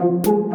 Welcome 0.00 0.46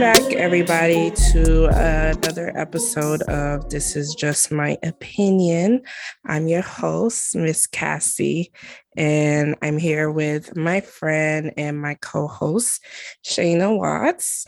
back, 0.00 0.18
everybody, 0.32 1.12
to 1.12 1.66
another 1.66 2.50
episode 2.58 3.22
of 3.22 3.70
This 3.70 3.94
Is 3.94 4.16
Just 4.16 4.50
My 4.50 4.76
Opinion. 4.82 5.82
I'm 6.26 6.48
your 6.48 6.62
host, 6.62 7.36
Miss 7.36 7.68
Cassie, 7.68 8.50
and 8.96 9.54
I'm 9.62 9.78
here 9.78 10.10
with 10.10 10.56
my 10.56 10.80
friend 10.80 11.52
and 11.56 11.80
my 11.80 11.94
co 11.94 12.26
host, 12.26 12.84
Shayna 13.24 13.78
Watts. 13.78 14.44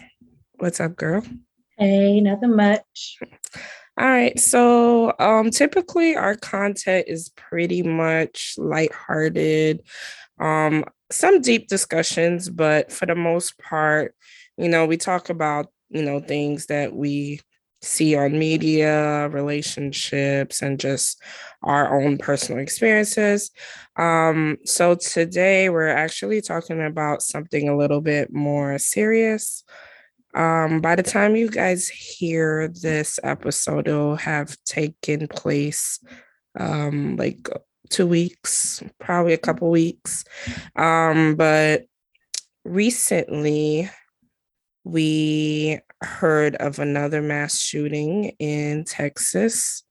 What's 0.55 0.81
up, 0.81 0.97
girl? 0.97 1.23
Hey, 1.79 2.21
nothing 2.21 2.57
much. 2.57 3.21
All 3.99 4.07
right. 4.07 4.39
So 4.39 5.13
um 5.19 5.51
typically 5.51 6.17
our 6.17 6.37
content 6.37 7.07
is 7.09 7.31
pretty 7.31 7.83
much 7.83 8.55
lighthearted. 8.59 9.83
Um 10.41 10.85
some 11.13 11.41
deep 11.41 11.69
discussions, 11.69 12.51
but 12.51 12.93
for 12.93 13.07
the 13.07 13.15
most 13.17 13.59
part, 13.59 14.15
you 14.59 14.69
know, 14.69 14.87
we 14.87 14.97
talk 14.99 15.31
about, 15.31 15.69
you 15.91 16.03
know, 16.03 16.21
things 16.21 16.67
that 16.67 16.95
we 16.95 17.41
see 17.83 18.17
on 18.17 18.39
media, 18.39 19.29
relationships, 19.31 20.63
and 20.63 20.81
just 20.81 21.23
our 21.63 22.01
own 22.01 22.19
personal 22.19 22.63
experiences. 22.63 23.51
Um, 23.99 24.59
so 24.65 24.97
today 24.97 25.69
we're 25.71 25.89
actually 25.89 26.41
talking 26.43 26.83
about 26.85 27.23
something 27.23 27.69
a 27.69 27.77
little 27.77 28.01
bit 28.01 28.33
more 28.33 28.79
serious. 28.79 29.65
Um, 30.35 30.81
by 30.81 30.97
the 30.97 31.03
time 31.03 31.37
you 31.37 31.49
guys 31.49 31.89
hear 31.89 32.69
this 32.69 33.19
episode, 33.23 33.89
it'll 33.89 34.17
have 34.17 34.57
taken 34.65 35.29
place 35.29 35.99
um, 36.59 37.17
like 37.17 37.49
two 37.91 38.07
weeks, 38.07 38.83
probably 38.99 39.33
a 39.33 39.39
couple 39.39 39.71
weeks. 39.71 40.25
Um, 40.75 41.37
but 41.37 41.85
recently, 42.65 43.91
we 44.85 45.81
heard 46.03 46.55
of 46.57 46.79
another 46.79 47.23
mass 47.23 47.59
shooting 47.59 48.33
in 48.39 48.85
Texas. 48.85 49.83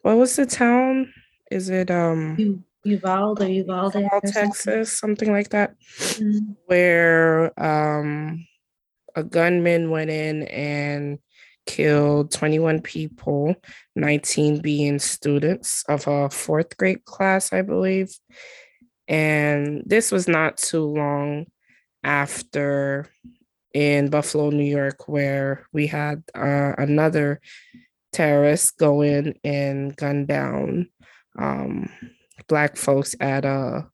What 0.00 0.16
was 0.16 0.36
the 0.36 0.46
town? 0.46 1.12
Is 1.50 1.68
it 1.68 1.90
um 1.90 2.64
Uvalde 2.84 3.48
Uvalde, 3.48 3.94
Uvalde 3.94 4.32
Texas, 4.32 4.98
something 4.98 5.30
like 5.30 5.50
that, 5.50 5.74
mm-hmm. 5.98 6.52
where 6.66 7.52
um 7.62 8.44
a 9.14 9.22
gunman 9.22 9.90
went 9.90 10.10
in 10.10 10.44
and 10.44 11.18
killed 11.66 12.30
21 12.30 12.80
people, 12.82 13.54
19 13.96 14.60
being 14.60 14.98
students 14.98 15.84
of 15.88 16.06
a 16.06 16.28
fourth 16.30 16.76
grade 16.76 17.04
class, 17.04 17.52
I 17.52 17.62
believe. 17.62 18.14
And 19.08 19.82
this 19.86 20.10
was 20.10 20.28
not 20.28 20.56
too 20.56 20.84
long 20.84 21.46
after 22.02 23.08
in 23.74 24.10
Buffalo, 24.10 24.50
New 24.50 24.64
York, 24.64 25.08
where 25.08 25.66
we 25.72 25.86
had 25.86 26.22
uh, 26.34 26.74
another 26.78 27.40
terrorist 28.12 28.76
go 28.76 29.02
in 29.02 29.34
and 29.44 29.96
gun 29.96 30.26
down 30.26 30.88
um, 31.38 31.88
Black 32.48 32.76
folks 32.76 33.14
at 33.20 33.44
a 33.44 33.88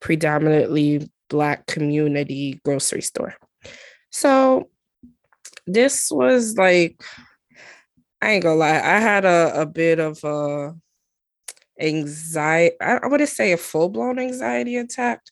predominantly 0.00 1.10
Black 1.30 1.66
community 1.66 2.60
grocery 2.64 3.00
store. 3.00 3.34
So 4.12 4.68
this 5.66 6.10
was 6.10 6.56
like, 6.56 7.02
I 8.20 8.32
ain't 8.32 8.44
gonna 8.44 8.56
lie, 8.56 8.76
I 8.76 9.00
had 9.00 9.24
a, 9.24 9.62
a 9.62 9.66
bit 9.66 9.98
of 9.98 10.22
a 10.22 10.74
anxiety, 11.80 12.76
I, 12.80 12.98
I 13.02 13.06
wouldn't 13.06 13.30
say 13.30 13.52
a 13.52 13.56
full-blown 13.56 14.18
anxiety 14.18 14.76
attack. 14.76 15.22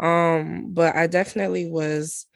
Um, 0.00 0.72
but 0.72 0.96
I 0.96 1.06
definitely 1.06 1.70
was 1.70 2.26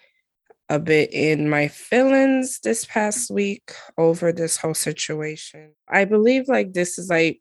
a 0.69 0.78
bit 0.78 1.12
in 1.12 1.48
my 1.48 1.69
feelings 1.69 2.58
this 2.60 2.84
past 2.84 3.30
week 3.30 3.72
over 3.96 4.32
this 4.32 4.56
whole 4.56 4.75
situation. 4.75 5.72
I 5.88 6.04
believe 6.04 6.48
like 6.48 6.72
this 6.72 6.98
is 6.98 7.08
like 7.08 7.41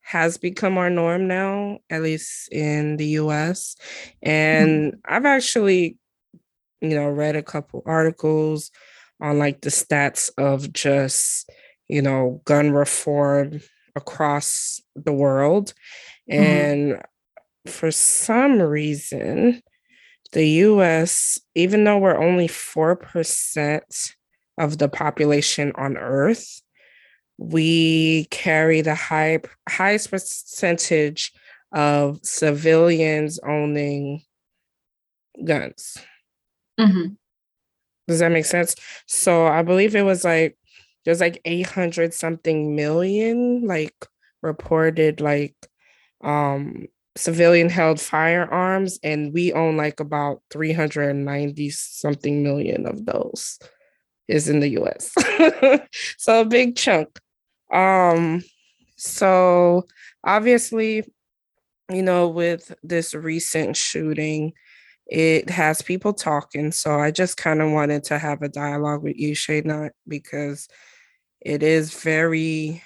has 0.00 0.38
become 0.38 0.78
our 0.78 0.88
norm 0.88 1.28
now, 1.28 1.78
at 1.90 2.02
least 2.02 2.50
in 2.50 2.96
the 2.96 3.06
US. 3.20 3.76
And 4.22 4.92
mm-hmm. 4.92 5.14
I've 5.14 5.26
actually 5.26 5.98
you 6.80 6.94
know, 6.94 7.08
read 7.08 7.36
a 7.36 7.42
couple 7.42 7.82
articles 7.86 8.70
on 9.20 9.38
like 9.38 9.60
the 9.60 9.70
stats 9.70 10.30
of 10.38 10.72
just, 10.72 11.50
you 11.88 12.02
know, 12.02 12.40
gun 12.44 12.70
reform 12.70 13.60
across 13.96 14.80
the 14.94 15.12
world. 15.12 15.74
Mm-hmm. 16.30 16.42
And 16.42 17.02
for 17.66 17.90
some 17.90 18.60
reason, 18.60 19.62
the 20.32 20.46
US, 20.46 21.38
even 21.54 21.84
though 21.84 21.98
we're 21.98 22.22
only 22.22 22.48
4% 22.48 24.12
of 24.58 24.78
the 24.78 24.88
population 24.88 25.72
on 25.76 25.96
Earth, 25.96 26.60
we 27.38 28.26
carry 28.30 28.80
the 28.80 28.94
high 28.94 29.40
highest 29.68 30.10
percentage 30.10 31.32
of 31.72 32.18
civilians 32.24 33.38
owning 33.46 34.22
guns. 35.44 35.98
Mm-hmm. 36.78 37.14
Does 38.06 38.20
that 38.20 38.32
make 38.32 38.46
sense? 38.46 38.74
So 39.06 39.46
I 39.46 39.62
believe 39.62 39.94
it 39.94 40.02
was 40.02 40.24
like 40.24 40.56
there's 41.04 41.20
like 41.20 41.40
800 41.44 42.14
something 42.14 42.74
million 42.76 43.66
like 43.66 43.94
reported 44.42 45.20
like 45.20 45.54
um 46.22 46.86
civilian 47.16 47.68
held 47.68 48.00
firearms 48.00 48.98
and 49.02 49.32
we 49.34 49.52
own 49.52 49.76
like 49.76 50.00
about 50.00 50.42
390 50.50 51.70
something 51.70 52.42
million 52.42 52.86
of 52.86 53.04
those 53.06 53.58
is 54.28 54.48
in 54.48 54.60
the 54.60 54.70
US. 54.70 55.12
so 56.18 56.42
a 56.42 56.44
big 56.44 56.76
chunk. 56.76 57.18
Um 57.72 58.42
so 58.96 59.86
obviously 60.24 61.04
you 61.92 62.02
know 62.02 62.28
with 62.28 62.74
this 62.82 63.14
recent 63.14 63.76
shooting 63.76 64.52
it 65.08 65.50
has 65.50 65.82
people 65.82 66.12
talking. 66.12 66.72
So 66.72 66.98
I 67.00 67.10
just 67.10 67.36
kind 67.36 67.62
of 67.62 67.70
wanted 67.72 68.04
to 68.04 68.18
have 68.18 68.42
a 68.42 68.48
dialogue 68.48 69.02
with 69.02 69.16
you, 69.16 69.32
Shayna, 69.34 69.90
because 70.06 70.68
it 71.40 71.62
is 71.62 71.94
very 71.94 72.82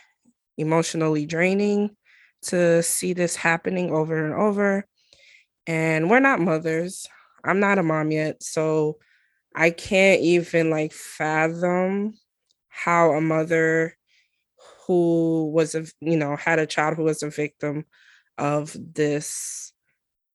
emotionally 0.58 1.26
draining 1.26 1.96
to 2.42 2.82
see 2.82 3.12
this 3.12 3.36
happening 3.36 3.90
over 3.92 4.24
and 4.24 4.34
over. 4.34 4.86
And 5.66 6.10
we're 6.10 6.20
not 6.20 6.40
mothers. 6.40 7.06
I'm 7.44 7.60
not 7.60 7.78
a 7.78 7.82
mom 7.82 8.10
yet. 8.10 8.42
So 8.42 8.98
I 9.54 9.70
can't 9.70 10.20
even 10.22 10.70
like 10.70 10.92
fathom 10.92 12.14
how 12.68 13.12
a 13.12 13.20
mother 13.20 13.96
who 14.86 15.50
was 15.52 15.74
a 15.74 15.84
you 16.00 16.16
know 16.16 16.36
had 16.36 16.58
a 16.58 16.66
child 16.66 16.96
who 16.96 17.04
was 17.04 17.22
a 17.22 17.30
victim 17.30 17.84
of 18.38 18.76
this 18.94 19.71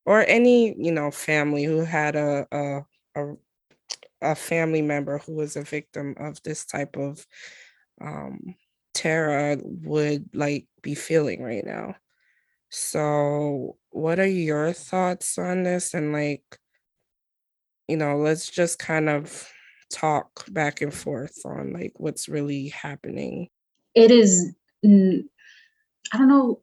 or 0.07 0.23
any 0.25 0.73
you 0.81 0.91
know 0.91 1.11
family 1.11 1.65
who 1.65 1.79
had 1.83 2.15
a 2.15 2.47
a, 2.51 2.81
a, 3.15 3.35
a 4.21 4.35
family 4.35 4.81
member 4.81 5.19
who 5.19 5.35
was 5.35 5.55
a 5.55 5.61
victim 5.61 6.15
of 6.17 6.41
this 6.43 6.65
type 6.65 6.95
of 6.95 7.27
um, 8.01 8.55
terror 8.93 9.57
would 9.63 10.29
like 10.33 10.65
be 10.81 10.95
feeling 10.95 11.43
right 11.43 11.65
now. 11.65 11.95
So, 12.69 13.77
what 13.91 14.19
are 14.19 14.25
your 14.25 14.73
thoughts 14.73 15.37
on 15.37 15.63
this? 15.63 15.93
And 15.93 16.13
like, 16.13 16.43
you 17.87 17.97
know, 17.97 18.17
let's 18.17 18.49
just 18.49 18.79
kind 18.79 19.09
of 19.09 19.49
talk 19.91 20.45
back 20.51 20.81
and 20.81 20.93
forth 20.93 21.37
on 21.45 21.73
like 21.73 21.93
what's 21.97 22.29
really 22.29 22.69
happening. 22.69 23.49
It 23.93 24.11
is, 24.11 24.53
I 24.85 26.17
don't 26.17 26.27
know, 26.27 26.61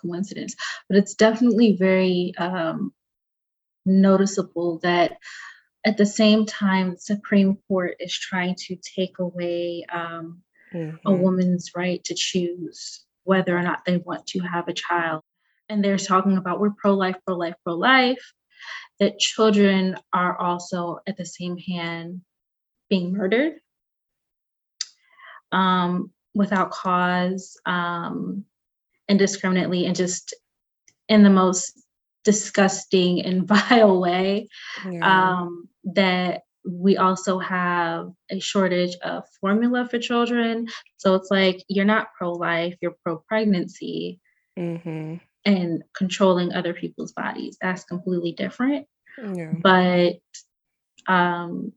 coincidence, 0.00 0.54
but 0.88 0.98
it's 0.98 1.14
definitely 1.14 1.76
very 1.76 2.34
um, 2.38 2.92
noticeable 3.84 4.78
that 4.82 5.18
at 5.84 5.96
the 5.96 6.06
same 6.06 6.46
time, 6.46 6.92
the 6.92 6.98
Supreme 6.98 7.58
Court 7.66 7.96
is 7.98 8.16
trying 8.16 8.54
to 8.66 8.76
take 8.76 9.18
away 9.18 9.84
um, 9.92 10.42
mm-hmm. 10.72 10.96
a 11.04 11.12
woman's 11.12 11.72
right 11.74 12.02
to 12.04 12.14
choose 12.14 13.04
whether 13.24 13.56
or 13.56 13.62
not 13.62 13.84
they 13.84 13.96
want 13.98 14.26
to 14.28 14.40
have 14.40 14.68
a 14.68 14.72
child. 14.72 15.22
And 15.68 15.84
they're 15.84 15.98
talking 15.98 16.36
about 16.36 16.60
we're 16.60 16.70
pro 16.70 16.94
life, 16.94 17.16
pro 17.26 17.36
life, 17.36 17.54
pro 17.64 17.74
life, 17.74 18.32
that 19.00 19.18
children 19.18 19.96
are 20.12 20.36
also 20.38 20.98
at 21.06 21.16
the 21.16 21.24
same 21.24 21.56
hand 21.56 22.20
being 22.88 23.12
murdered 23.12 23.54
um, 25.50 26.10
without 26.34 26.70
cause. 26.70 27.58
Um, 27.66 28.44
indiscriminately 29.12 29.86
and 29.86 29.94
just 29.94 30.34
in 31.08 31.22
the 31.22 31.30
most 31.30 31.78
disgusting 32.24 33.24
and 33.24 33.46
vile 33.52 34.00
way. 34.00 34.48
Yeah. 34.90 35.40
Um, 35.40 35.68
that 35.84 36.42
we 36.64 36.96
also 36.96 37.38
have 37.40 38.12
a 38.30 38.38
shortage 38.38 38.96
of 39.02 39.24
formula 39.40 39.86
for 39.88 39.98
children. 39.98 40.68
So 40.96 41.14
it's 41.14 41.30
like 41.30 41.64
you're 41.68 41.84
not 41.84 42.08
pro 42.16 42.32
life, 42.32 42.76
you're 42.80 42.96
pro 43.04 43.18
pregnancy. 43.18 44.20
Mm-hmm. 44.58 45.14
and 45.46 45.82
controlling 45.96 46.52
other 46.52 46.74
people's 46.74 47.12
bodies. 47.12 47.56
That's 47.58 47.84
completely 47.84 48.32
different. 48.32 48.86
Yeah. 49.16 49.54
But 49.62 50.16
um, 51.08 51.72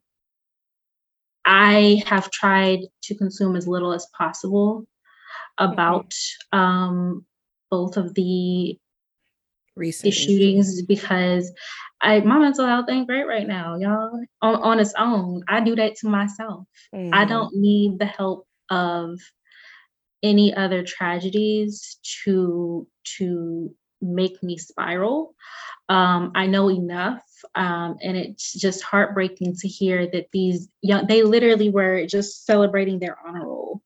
I 1.45 2.03
have 2.05 2.29
tried 2.31 2.81
to 3.03 3.15
consume 3.15 3.55
as 3.55 3.65
little 3.65 3.93
as 3.93 4.07
possible 4.07 4.85
about 5.57 6.13
um, 6.51 7.25
both 7.69 7.97
of 7.97 8.13
the 8.13 8.77
Recent 9.77 10.13
shootings 10.13 10.81
because 10.83 11.51
I 11.99 12.21
my 12.21 12.39
mental 12.39 12.65
health 12.65 12.85
ain't 12.89 13.07
great 13.07 13.27
right 13.27 13.45
now, 13.45 13.75
y'all. 13.75 14.23
On, 14.41 14.55
on 14.55 14.79
its 14.79 14.93
own, 14.97 15.43
I 15.49 15.59
do 15.59 15.75
that 15.75 15.95
to 15.97 16.07
myself. 16.07 16.65
Mm-hmm. 16.93 17.13
I 17.13 17.25
don't 17.25 17.53
need 17.53 17.99
the 17.99 18.05
help 18.05 18.47
of 18.69 19.19
any 20.23 20.53
other 20.53 20.81
tragedies 20.81 21.97
to 22.23 22.87
to 23.17 23.69
make 24.01 24.41
me 24.41 24.57
spiral. 24.57 25.35
Um, 25.89 26.31
I 26.35 26.47
know 26.47 26.69
enough, 26.71 27.23
um, 27.53 27.97
and 28.01 28.15
it's 28.15 28.53
just 28.53 28.81
heartbreaking 28.81 29.55
to 29.57 29.67
hear 29.67 30.09
that 30.11 30.27
these 30.31 30.69
young 30.81 31.05
they 31.07 31.23
literally 31.23 31.69
were 31.69 32.05
just 32.05 32.45
celebrating 32.45 32.99
their 32.99 33.17
honor 33.27 33.45
roll, 33.45 33.81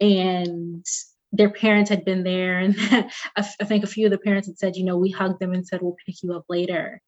and 0.00 0.84
their 1.32 1.50
parents 1.50 1.90
had 1.90 2.04
been 2.04 2.24
there, 2.24 2.58
and 2.58 2.74
I 3.36 3.42
think 3.64 3.84
a 3.84 3.88
few 3.88 4.06
of 4.06 4.12
the 4.12 4.18
parents 4.18 4.48
had 4.48 4.58
said, 4.58 4.76
you 4.76 4.84
know, 4.84 4.96
we 4.96 5.10
hugged 5.10 5.40
them 5.40 5.52
and 5.52 5.66
said 5.66 5.80
we'll 5.82 5.96
pick 6.06 6.22
you 6.22 6.34
up 6.34 6.44
later, 6.48 7.00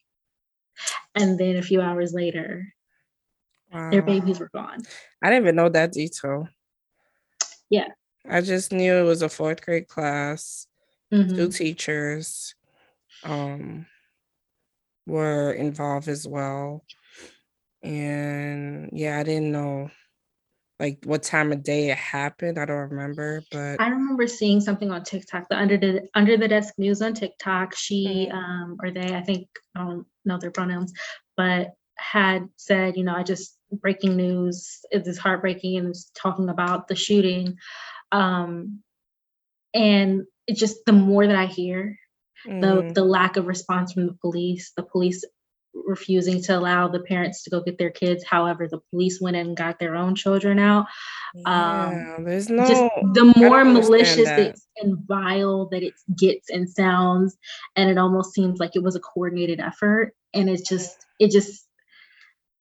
and 1.15 1.39
then 1.39 1.57
a 1.57 1.63
few 1.63 1.81
hours 1.81 2.13
later, 2.13 2.73
wow. 3.73 3.91
their 3.91 4.03
babies 4.03 4.41
were 4.41 4.51
gone. 4.55 4.83
I 5.23 5.31
didn't 5.31 5.45
even 5.45 5.57
know 5.57 5.69
that 5.69 5.93
detail. 5.93 6.49
Yeah. 7.71 7.89
I 8.29 8.41
just 8.41 8.73
knew 8.73 8.95
it 8.95 9.03
was 9.03 9.23
a 9.23 9.29
fourth 9.29 9.63
grade 9.63 9.89
class. 9.89 10.67
Mm-hmm. 11.13 11.35
Two 11.35 11.49
teachers 11.49 12.55
um, 13.25 13.87
were 15.07 15.53
involved 15.53 16.09
as 16.09 16.27
well. 16.27 16.85
And 17.83 18.91
yeah, 18.93 19.19
I 19.19 19.23
didn't 19.23 19.53
know 19.53 19.91
like 20.83 20.99
what 21.05 21.23
time 21.23 21.53
of 21.53 21.63
day 21.63 21.91
it 21.91 21.97
happened. 21.97 22.59
I 22.59 22.65
don't 22.65 22.91
remember, 22.91 23.45
but 23.53 23.81
I 23.81 23.89
remember 23.89 24.27
seeing 24.27 24.61
something 24.61 24.91
on 24.91 25.05
TikTok. 25.05 25.49
The 25.49 25.57
under 25.57 25.77
the 25.77 26.09
under 26.15 26.37
the 26.37 26.49
desk 26.49 26.75
news 26.77 27.01
on 27.01 27.15
TikTok. 27.15 27.77
She 27.77 28.29
mm-hmm. 28.29 28.37
um 28.37 28.79
or 28.83 28.91
they, 28.91 29.15
I 29.15 29.23
think 29.23 29.47
I 29.77 29.85
don't 29.85 30.07
know 30.25 30.39
their 30.39 30.51
pronouns, 30.51 30.93
but 31.37 31.69
had 31.97 32.49
said, 32.57 32.97
you 32.97 33.05
know, 33.05 33.15
I 33.15 33.23
just 33.23 33.57
breaking 33.71 34.17
news. 34.17 34.81
It 34.91 35.07
is 35.07 35.19
heartbreaking 35.19 35.79
and 35.79 35.89
was 35.89 36.11
talking 36.21 36.49
about 36.49 36.89
the 36.89 36.97
shooting. 36.97 37.59
Um, 38.11 38.81
and 39.73 40.23
it 40.49 40.57
just 40.57 40.85
the 40.85 40.93
more 40.93 41.25
that 41.25 41.37
I 41.37 41.47
hear, 41.47 41.97
mm. 42.45 42.61
the 42.61 42.93
the 42.93 43.05
lack 43.05 43.37
of 43.37 43.47
response 43.47 43.93
from 43.93 44.09
the 44.09 44.19
police, 44.21 44.73
the 44.77 44.83
police 44.83 45.25
refusing 45.75 46.43
to 46.43 46.57
allow 46.57 46.89
the 46.89 47.01
parents 47.01 47.43
to 47.43 47.51
go 47.51 47.61
get 47.61 47.79
their 47.79 47.91
kids. 47.91 48.25
However, 48.25 48.69
the 48.69 48.81
police 48.91 49.21
went 49.21 49.37
in 49.37 49.49
and 49.49 49.57
got 49.57 49.79
their 49.79 49.97
own 49.97 50.15
children 50.15 50.59
out. 50.59 50.87
Yeah, 51.35 52.15
um, 52.17 52.25
there's 52.25 52.49
no. 52.49 52.67
Just 52.67 52.83
the 53.15 53.33
more 53.37 53.65
malicious 53.65 54.29
that. 54.29 54.57
and 54.79 54.99
vile 55.07 55.69
that 55.71 55.83
it 55.83 55.95
gets 56.19 56.51
and 56.51 56.69
sounds, 56.69 57.37
and 57.77 57.91
it 57.91 57.99
almost 57.99 58.33
seems 58.33 58.61
like 58.61 58.77
it 58.77 58.83
was 58.83 58.97
a 58.97 59.01
coordinated 59.01 59.61
effort, 59.61 60.15
and 60.35 60.49
it's 60.49 60.69
just 60.69 61.07
it 61.19 61.31
just 61.31 61.67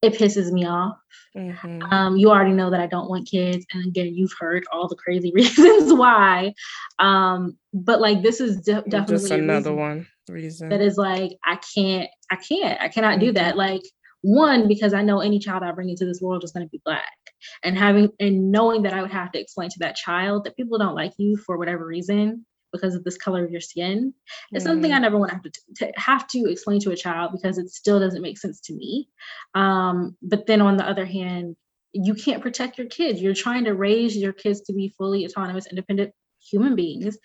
it 0.02 0.14
pisses 0.14 0.52
me 0.52 0.66
off. 0.66 0.98
Mm-hmm. 1.36 1.84
Um, 1.84 2.18
you 2.18 2.30
already 2.30 2.52
know 2.52 2.72
that 2.72 2.80
I 2.80 2.88
don't 2.88 3.10
want 3.10 3.30
kids, 3.30 3.66
and 3.74 3.86
again, 3.86 4.14
you've 4.14 4.34
heard 4.40 4.64
all 4.72 4.88
the 4.88 4.96
crazy 4.96 5.32
reasons 5.36 5.94
why. 5.94 6.54
Um, 7.00 7.58
but 7.74 8.02
like 8.02 8.22
this 8.22 8.42
is 8.42 8.58
de- 8.58 8.84
definitely 8.88 9.30
just 9.30 9.32
another 9.32 9.74
one 9.74 10.08
reason 10.32 10.70
that 10.70 10.82
is 10.82 10.98
like 10.98 11.32
I 11.46 11.60
can't, 11.76 12.10
I 12.30 12.36
can't, 12.36 12.82
I 12.82 12.88
cannot 12.90 13.20
do 13.20 13.32
that. 13.34 13.52
Mm-hmm. 13.52 13.58
Like 13.58 13.82
one 14.22 14.68
because 14.68 14.94
I 14.94 15.02
know 15.02 15.20
any 15.20 15.40
child 15.40 15.64
I 15.64 15.72
bring 15.72 15.90
into 15.90 16.06
this 16.06 16.22
world 16.22 16.44
is 16.44 16.52
going 16.52 16.66
to 16.66 16.70
be 16.70 16.82
black, 16.86 17.18
and 17.64 17.78
having 17.78 18.10
and 18.20 18.52
knowing 18.52 18.84
that 18.84 18.94
I 18.94 19.02
would 19.02 19.12
have 19.12 19.32
to 19.34 19.40
explain 19.40 19.70
to 19.70 19.80
that 19.80 19.96
child 19.96 20.44
that 20.44 20.56
people 20.56 20.78
don't 20.78 20.96
like 20.96 21.14
you 21.18 21.38
for 21.38 21.58
whatever 21.58 21.86
reason 21.86 22.46
because 22.72 22.96
of 22.96 23.04
this 23.04 23.18
color 23.18 23.44
of 23.44 23.52
your 23.52 23.62
skin 23.62 24.14
it's 24.52 24.64
mm. 24.64 24.68
something 24.68 24.92
i 24.92 24.96
mm-hmm. 24.96 25.04
never 25.04 25.18
want 25.18 25.30
to 25.30 25.36
have 25.36 25.44
to, 25.44 25.52
to, 25.76 25.92
have 25.96 26.28
to 26.28 26.50
explain 26.50 26.80
to 26.80 26.92
a 26.92 26.96
child 26.96 27.32
because 27.32 27.58
it 27.58 27.70
still 27.70 28.00
doesn't 28.00 28.22
make 28.22 28.38
sense 28.38 28.60
to 28.62 28.74
me 28.74 29.08
um, 29.56 30.16
but 30.22 30.48
then 30.48 30.62
on 30.62 30.78
the 30.78 30.88
other 30.88 31.06
hand 31.06 31.56
you 31.94 32.14
can't 32.14 32.42
protect 32.42 32.78
your 32.78 32.88
kids 32.88 33.22
you're 33.22 33.34
trying 33.34 33.66
to 33.66 33.74
raise 33.74 34.16
your 34.16 34.34
kids 34.34 34.62
to 34.62 34.74
be 34.74 34.94
fully 34.98 35.26
autonomous 35.26 35.68
independent 35.68 36.14
human 36.50 36.76
beings 36.76 37.18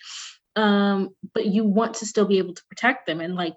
um, 0.57 1.11
but 1.35 1.47
you 1.47 1.65
want 1.65 1.95
to 1.95 2.07
still 2.07 2.27
be 2.27 2.39
able 2.39 2.55
to 2.55 2.65
protect 2.69 3.07
them 3.07 3.21
and 3.21 3.35
like 3.35 3.57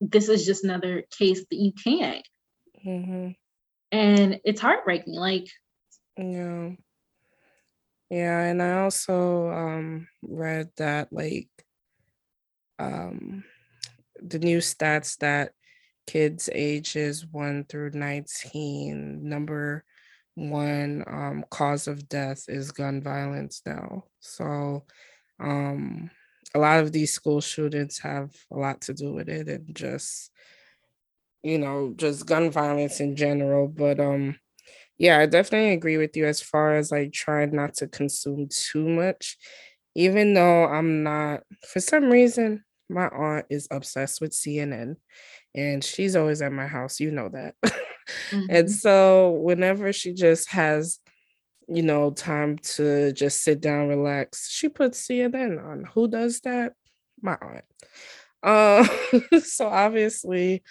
this 0.00 0.28
is 0.28 0.46
just 0.46 0.64
another 0.64 1.04
case 1.16 1.44
that 1.50 1.56
you 1.56 1.72
can't 1.72 2.26
mm-hmm. 2.86 3.30
and 3.92 4.40
it's 4.44 4.60
heartbreaking 4.60 5.14
like 5.14 5.48
yeah 6.16 6.70
yeah, 8.10 8.40
and 8.40 8.62
I 8.62 8.80
also 8.80 9.50
um 9.50 10.08
read 10.22 10.70
that 10.78 11.12
like 11.12 11.48
um 12.78 13.44
the 14.20 14.38
new 14.38 14.58
stats 14.58 15.18
that 15.18 15.52
kids 16.06 16.48
ages 16.54 17.26
1 17.30 17.64
through 17.68 17.90
19 17.90 19.28
number 19.28 19.84
one 20.34 21.04
um 21.06 21.44
cause 21.50 21.86
of 21.86 22.08
death 22.08 22.44
is 22.48 22.72
gun 22.72 23.02
violence 23.02 23.60
now. 23.66 24.04
So 24.20 24.84
um 25.38 26.10
a 26.54 26.58
lot 26.58 26.80
of 26.80 26.92
these 26.92 27.12
school 27.12 27.40
shootings 27.40 27.98
have 27.98 28.34
a 28.50 28.56
lot 28.56 28.80
to 28.82 28.94
do 28.94 29.12
with 29.12 29.28
it 29.28 29.48
and 29.48 29.74
just 29.74 30.30
you 31.42 31.58
know 31.58 31.92
just 31.96 32.26
gun 32.26 32.50
violence 32.50 33.00
in 33.00 33.14
general 33.14 33.68
but 33.68 34.00
um 34.00 34.34
yeah, 34.98 35.18
I 35.18 35.26
definitely 35.26 35.72
agree 35.72 35.96
with 35.96 36.16
you 36.16 36.26
as 36.26 36.42
far 36.42 36.74
as 36.74 36.90
like 36.90 37.12
trying 37.12 37.54
not 37.54 37.74
to 37.74 37.86
consume 37.86 38.48
too 38.50 38.86
much. 38.88 39.38
Even 39.94 40.34
though 40.34 40.64
I'm 40.64 41.02
not, 41.02 41.42
for 41.72 41.80
some 41.80 42.10
reason, 42.10 42.64
my 42.90 43.08
aunt 43.08 43.46
is 43.48 43.68
obsessed 43.70 44.20
with 44.20 44.32
CNN 44.32 44.96
and 45.54 45.82
she's 45.82 46.16
always 46.16 46.42
at 46.42 46.52
my 46.52 46.66
house. 46.66 46.98
You 47.00 47.12
know 47.12 47.28
that. 47.28 47.54
mm-hmm. 47.64 48.46
And 48.50 48.70
so 48.70 49.30
whenever 49.30 49.92
she 49.92 50.14
just 50.14 50.50
has, 50.50 50.98
you 51.68 51.82
know, 51.82 52.10
time 52.10 52.58
to 52.58 53.12
just 53.12 53.42
sit 53.42 53.60
down, 53.60 53.88
relax, 53.88 54.50
she 54.50 54.68
puts 54.68 55.06
CNN 55.06 55.58
on. 55.58 55.84
Who 55.94 56.08
does 56.08 56.40
that? 56.40 56.72
My 57.22 57.36
aunt. 57.40 57.64
Uh, 58.42 58.86
so 59.40 59.68
obviously, 59.68 60.62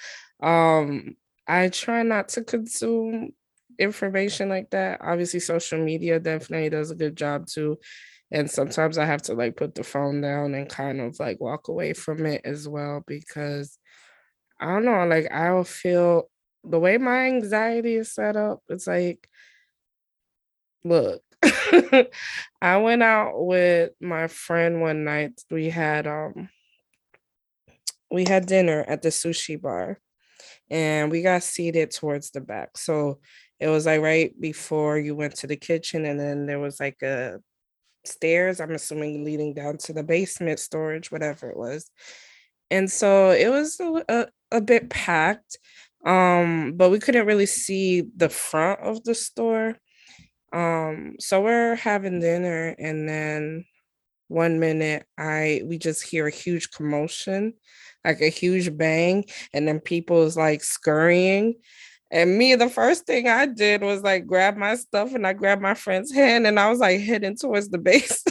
um, 0.41 1.15
I 1.47 1.69
try 1.69 2.03
not 2.03 2.29
to 2.29 2.43
consume 2.43 3.31
information 3.79 4.49
like 4.49 4.69
that. 4.71 4.99
Obviously, 5.01 5.39
social 5.39 5.79
media 5.83 6.19
definitely 6.19 6.69
does 6.69 6.91
a 6.91 6.95
good 6.95 7.15
job 7.15 7.47
too. 7.47 7.77
And 8.31 8.49
sometimes 8.51 8.97
I 8.97 9.05
have 9.05 9.21
to 9.23 9.33
like 9.33 9.55
put 9.55 9.75
the 9.75 9.83
phone 9.83 10.21
down 10.21 10.53
and 10.53 10.69
kind 10.69 10.99
of 10.99 11.19
like 11.19 11.39
walk 11.39 11.69
away 11.69 11.93
from 11.93 12.25
it 12.25 12.41
as 12.43 12.67
well 12.67 13.03
because 13.07 13.77
I 14.59 14.65
don't 14.73 14.85
know, 14.85 15.05
like 15.05 15.31
I'll 15.31 15.63
feel 15.63 16.29
the 16.63 16.79
way 16.79 16.97
my 16.97 17.25
anxiety 17.27 17.95
is 17.95 18.13
set 18.13 18.35
up, 18.35 18.61
it's 18.69 18.87
like, 18.87 19.29
look, 20.87 21.21
I 22.61 22.77
went 22.77 23.03
out 23.03 23.33
with 23.35 23.91
my 24.01 24.27
friend 24.27 24.81
one 24.81 25.03
night. 25.03 25.41
We 25.51 25.69
had 25.69 26.07
um 26.07 26.49
we 28.11 28.25
had 28.25 28.45
dinner 28.45 28.85
at 28.87 29.01
the 29.01 29.09
sushi 29.09 29.61
bar 29.61 29.99
and 30.69 31.11
we 31.11 31.21
got 31.21 31.43
seated 31.43 31.91
towards 31.91 32.31
the 32.31 32.41
back. 32.41 32.77
So 32.77 33.19
it 33.59 33.67
was 33.67 33.85
like 33.85 34.01
right 34.01 34.39
before 34.39 34.97
you 34.97 35.15
went 35.15 35.35
to 35.37 35.47
the 35.47 35.55
kitchen, 35.55 36.05
and 36.05 36.19
then 36.19 36.45
there 36.45 36.59
was 36.59 36.79
like 36.79 37.01
a 37.01 37.39
stairs, 38.05 38.61
I'm 38.61 38.71
assuming 38.71 39.25
leading 39.25 39.53
down 39.53 39.77
to 39.79 39.93
the 39.93 40.03
basement 40.03 40.59
storage, 40.59 41.11
whatever 41.11 41.49
it 41.49 41.57
was. 41.57 41.91
And 42.71 42.91
so 42.91 43.31
it 43.31 43.49
was 43.49 43.79
a, 43.79 44.03
a, 44.09 44.27
a 44.57 44.61
bit 44.61 44.89
packed, 44.89 45.57
um, 46.05 46.73
but 46.75 46.89
we 46.91 46.99
couldn't 46.99 47.27
really 47.27 47.45
see 47.45 48.03
the 48.15 48.29
front 48.29 48.81
of 48.81 49.03
the 49.03 49.15
store. 49.15 49.77
Um, 50.53 51.15
so 51.19 51.41
we're 51.41 51.75
having 51.75 52.19
dinner, 52.19 52.75
and 52.79 53.07
then 53.07 53.65
one 54.27 54.59
minute 54.59 55.05
I 55.17 55.61
we 55.65 55.77
just 55.77 56.03
hear 56.05 56.27
a 56.27 56.31
huge 56.31 56.71
commotion, 56.71 57.53
like 58.05 58.21
a 58.21 58.29
huge 58.29 58.75
bang, 58.77 59.25
and 59.53 59.67
then 59.67 59.79
people 59.79 60.23
is 60.23 60.37
like 60.37 60.63
scurrying. 60.63 61.55
And 62.09 62.37
me, 62.37 62.55
the 62.55 62.69
first 62.69 63.05
thing 63.05 63.27
I 63.27 63.45
did 63.47 63.81
was 63.81 64.01
like 64.01 64.25
grab 64.25 64.55
my 64.55 64.75
stuff 64.75 65.13
and 65.13 65.27
I 65.27 65.33
grabbed 65.33 65.61
my 65.61 65.73
friend's 65.73 66.13
hand 66.13 66.47
and 66.47 66.57
I 66.59 66.69
was 66.69 66.79
like 66.79 67.01
heading 67.01 67.35
towards 67.35 67.69
the 67.69 67.77
base. 67.77 68.23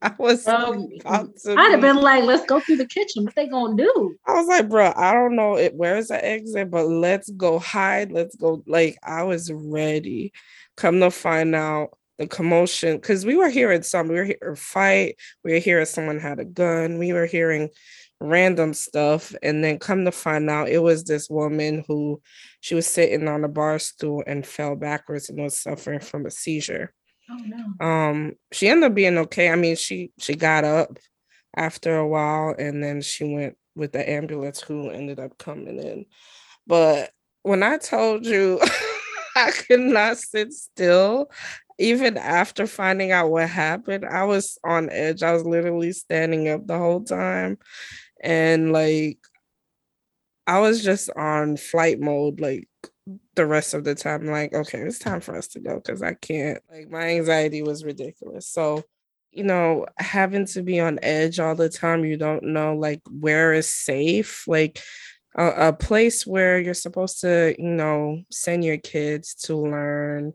I 0.00 0.14
was 0.16 0.46
um, 0.46 0.86
I'd 1.04 1.72
have 1.72 1.80
been 1.80 1.96
like, 1.96 2.22
let's 2.22 2.46
go 2.46 2.60
through 2.60 2.76
the 2.76 2.86
kitchen. 2.86 3.24
What 3.24 3.34
they 3.34 3.48
gonna 3.48 3.76
do? 3.76 4.14
I 4.26 4.34
was 4.34 4.46
like, 4.46 4.68
bro, 4.68 4.92
I 4.94 5.12
don't 5.12 5.34
know 5.34 5.56
it 5.56 5.74
where's 5.74 6.08
the 6.08 6.24
exit, 6.24 6.70
but 6.70 6.86
let's 6.86 7.28
go 7.30 7.58
hide. 7.58 8.12
Let's 8.12 8.36
go. 8.36 8.62
Like 8.66 8.96
I 9.02 9.24
was 9.24 9.50
ready. 9.52 10.32
Come 10.78 11.00
to 11.00 11.10
find 11.10 11.54
out, 11.54 11.90
the 12.18 12.26
commotion 12.26 12.96
because 12.96 13.24
we 13.24 13.36
were 13.36 13.48
hearing 13.48 13.82
some 13.82 14.08
we 14.08 14.16
were 14.16 14.24
hearing 14.24 14.56
fight 14.56 15.14
we 15.44 15.52
were 15.52 15.60
hearing 15.60 15.86
someone 15.86 16.18
had 16.18 16.40
a 16.40 16.44
gun 16.44 16.98
we 16.98 17.12
were 17.12 17.26
hearing 17.26 17.70
random 18.20 18.74
stuff 18.74 19.34
and 19.42 19.62
then 19.62 19.78
come 19.78 20.04
to 20.04 20.10
find 20.10 20.50
out 20.50 20.68
it 20.68 20.82
was 20.82 21.04
this 21.04 21.30
woman 21.30 21.84
who 21.86 22.20
she 22.60 22.74
was 22.74 22.86
sitting 22.86 23.28
on 23.28 23.44
a 23.44 23.48
bar 23.48 23.78
stool 23.78 24.22
and 24.26 24.44
fell 24.46 24.74
backwards 24.74 25.28
and 25.28 25.40
was 25.40 25.60
suffering 25.60 26.00
from 26.00 26.26
a 26.26 26.30
seizure. 26.30 26.92
Oh 27.30 27.36
no. 27.36 27.86
Um 27.86 28.32
she 28.52 28.68
ended 28.68 28.90
up 28.90 28.94
being 28.94 29.18
okay. 29.18 29.50
I 29.50 29.54
mean 29.54 29.76
she 29.76 30.10
she 30.18 30.34
got 30.34 30.64
up 30.64 30.98
after 31.56 31.96
a 31.96 32.08
while 32.08 32.54
and 32.58 32.82
then 32.82 33.00
she 33.00 33.32
went 33.32 33.56
with 33.76 33.92
the 33.92 34.08
ambulance 34.10 34.60
who 34.60 34.90
ended 34.90 35.20
up 35.20 35.38
coming 35.38 35.78
in. 35.78 36.06
But 36.66 37.12
when 37.42 37.62
i 37.62 37.78
told 37.78 38.26
you 38.26 38.60
i 39.46 39.50
could 39.50 39.80
not 39.80 40.18
sit 40.18 40.52
still. 40.52 41.30
Even 41.80 42.16
after 42.18 42.66
finding 42.66 43.12
out 43.12 43.30
what 43.30 43.48
happened 43.48 44.04
i 44.04 44.24
was 44.24 44.58
on 44.64 44.90
edge. 44.90 45.22
I 45.22 45.32
was 45.32 45.44
literally 45.44 45.92
standing 45.92 46.48
up 46.48 46.66
the 46.66 46.78
whole 46.78 47.04
time. 47.04 47.58
And 48.22 48.72
like 48.72 49.18
I 50.46 50.60
was 50.60 50.82
just 50.82 51.10
on 51.14 51.56
flight 51.56 52.00
mode 52.00 52.40
like 52.40 52.68
the 53.36 53.46
rest 53.46 53.74
of 53.74 53.84
the 53.84 53.94
time. 53.94 54.26
Like 54.26 54.54
okay 54.54 54.80
it's 54.80 54.98
time 54.98 55.20
for 55.20 55.36
us 55.36 55.48
to 55.48 55.60
go 55.60 55.76
because 55.76 56.02
I 56.02 56.14
can't. 56.14 56.58
Like 56.70 56.90
my 56.90 57.10
anxiety 57.10 57.62
was 57.62 57.84
ridiculous. 57.84 58.48
So 58.48 58.82
you 59.30 59.44
know 59.44 59.86
having 59.98 60.46
to 60.46 60.62
be 60.62 60.80
on 60.80 60.98
edge 61.02 61.38
all 61.38 61.54
the 61.54 61.68
time 61.68 62.04
you 62.04 62.16
don't 62.16 62.42
know 62.42 62.74
like 62.74 63.02
where 63.08 63.52
is 63.52 63.68
safe. 63.68 64.48
Like 64.48 64.82
a, 65.36 65.68
a 65.68 65.72
place 65.72 66.26
where 66.26 66.58
you're 66.58 66.74
supposed 66.74 67.20
to 67.20 67.54
you 67.58 67.70
know 67.70 68.22
send 68.30 68.64
your 68.64 68.78
kids 68.78 69.34
to 69.34 69.56
learn 69.56 70.32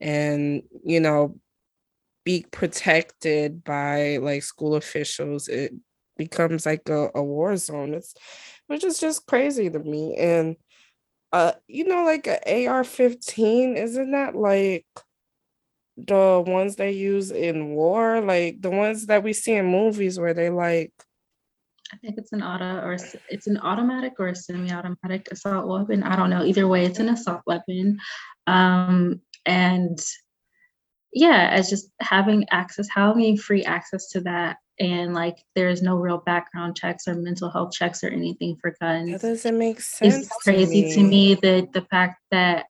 and 0.00 0.62
you 0.84 1.00
know 1.00 1.38
be 2.24 2.44
protected 2.50 3.62
by 3.64 4.16
like 4.18 4.42
school 4.42 4.76
officials 4.76 5.48
it 5.48 5.74
becomes 6.16 6.66
like 6.66 6.88
a, 6.88 7.10
a 7.14 7.22
war 7.22 7.56
zone. 7.56 7.94
It's 7.94 8.14
which 8.66 8.84
is 8.84 8.98
just 8.98 9.26
crazy 9.26 9.70
to 9.70 9.78
me. 9.78 10.16
And 10.16 10.56
uh, 11.32 11.52
you 11.66 11.84
know, 11.84 12.04
like 12.04 12.26
an 12.26 12.38
AR-15, 12.46 13.76
isn't 13.76 14.12
that 14.12 14.36
like 14.36 14.86
the 15.96 16.42
ones 16.46 16.76
they 16.76 16.92
use 16.92 17.30
in 17.30 17.70
war? 17.70 18.20
Like 18.20 18.60
the 18.60 18.70
ones 18.70 19.06
that 19.06 19.22
we 19.22 19.32
see 19.32 19.54
in 19.54 19.66
movies 19.66 20.18
where 20.18 20.34
they 20.34 20.50
like 20.50 20.92
I 21.94 21.96
think 21.98 22.18
it's 22.18 22.32
an 22.32 22.42
auto 22.42 22.84
or 22.84 22.96
it's 23.28 23.46
an 23.46 23.58
automatic 23.58 24.14
or 24.18 24.28
a 24.28 24.34
semi-automatic 24.34 25.28
assault 25.30 25.68
weapon. 25.68 26.02
I 26.02 26.16
don't 26.16 26.30
know. 26.30 26.44
Either 26.44 26.66
way, 26.66 26.84
it's 26.84 26.98
an 26.98 27.08
assault 27.08 27.42
weapon. 27.46 27.98
Um, 28.48 29.20
and 29.46 29.98
yeah, 31.12 31.50
as 31.52 31.70
just 31.70 31.90
having 32.00 32.46
access, 32.50 32.88
having 32.92 33.36
free 33.36 33.64
access 33.64 34.08
to 34.10 34.22
that 34.22 34.56
and 34.80 35.14
like 35.14 35.38
there's 35.54 35.82
no 35.82 35.94
real 35.94 36.18
background 36.18 36.76
checks 36.76 37.06
or 37.06 37.14
mental 37.14 37.48
health 37.48 37.72
checks 37.72 38.02
or 38.02 38.08
anything 38.08 38.56
for 38.60 38.74
guns. 38.80 39.12
That 39.12 39.20
doesn't 39.28 39.56
make 39.56 39.80
sense. 39.80 40.26
It's 40.26 40.36
crazy 40.42 40.94
to 40.94 41.00
me, 41.00 41.36
to 41.36 41.44
me 41.44 41.58
that 41.60 41.72
the 41.72 41.82
fact 41.82 42.20
that 42.32 42.66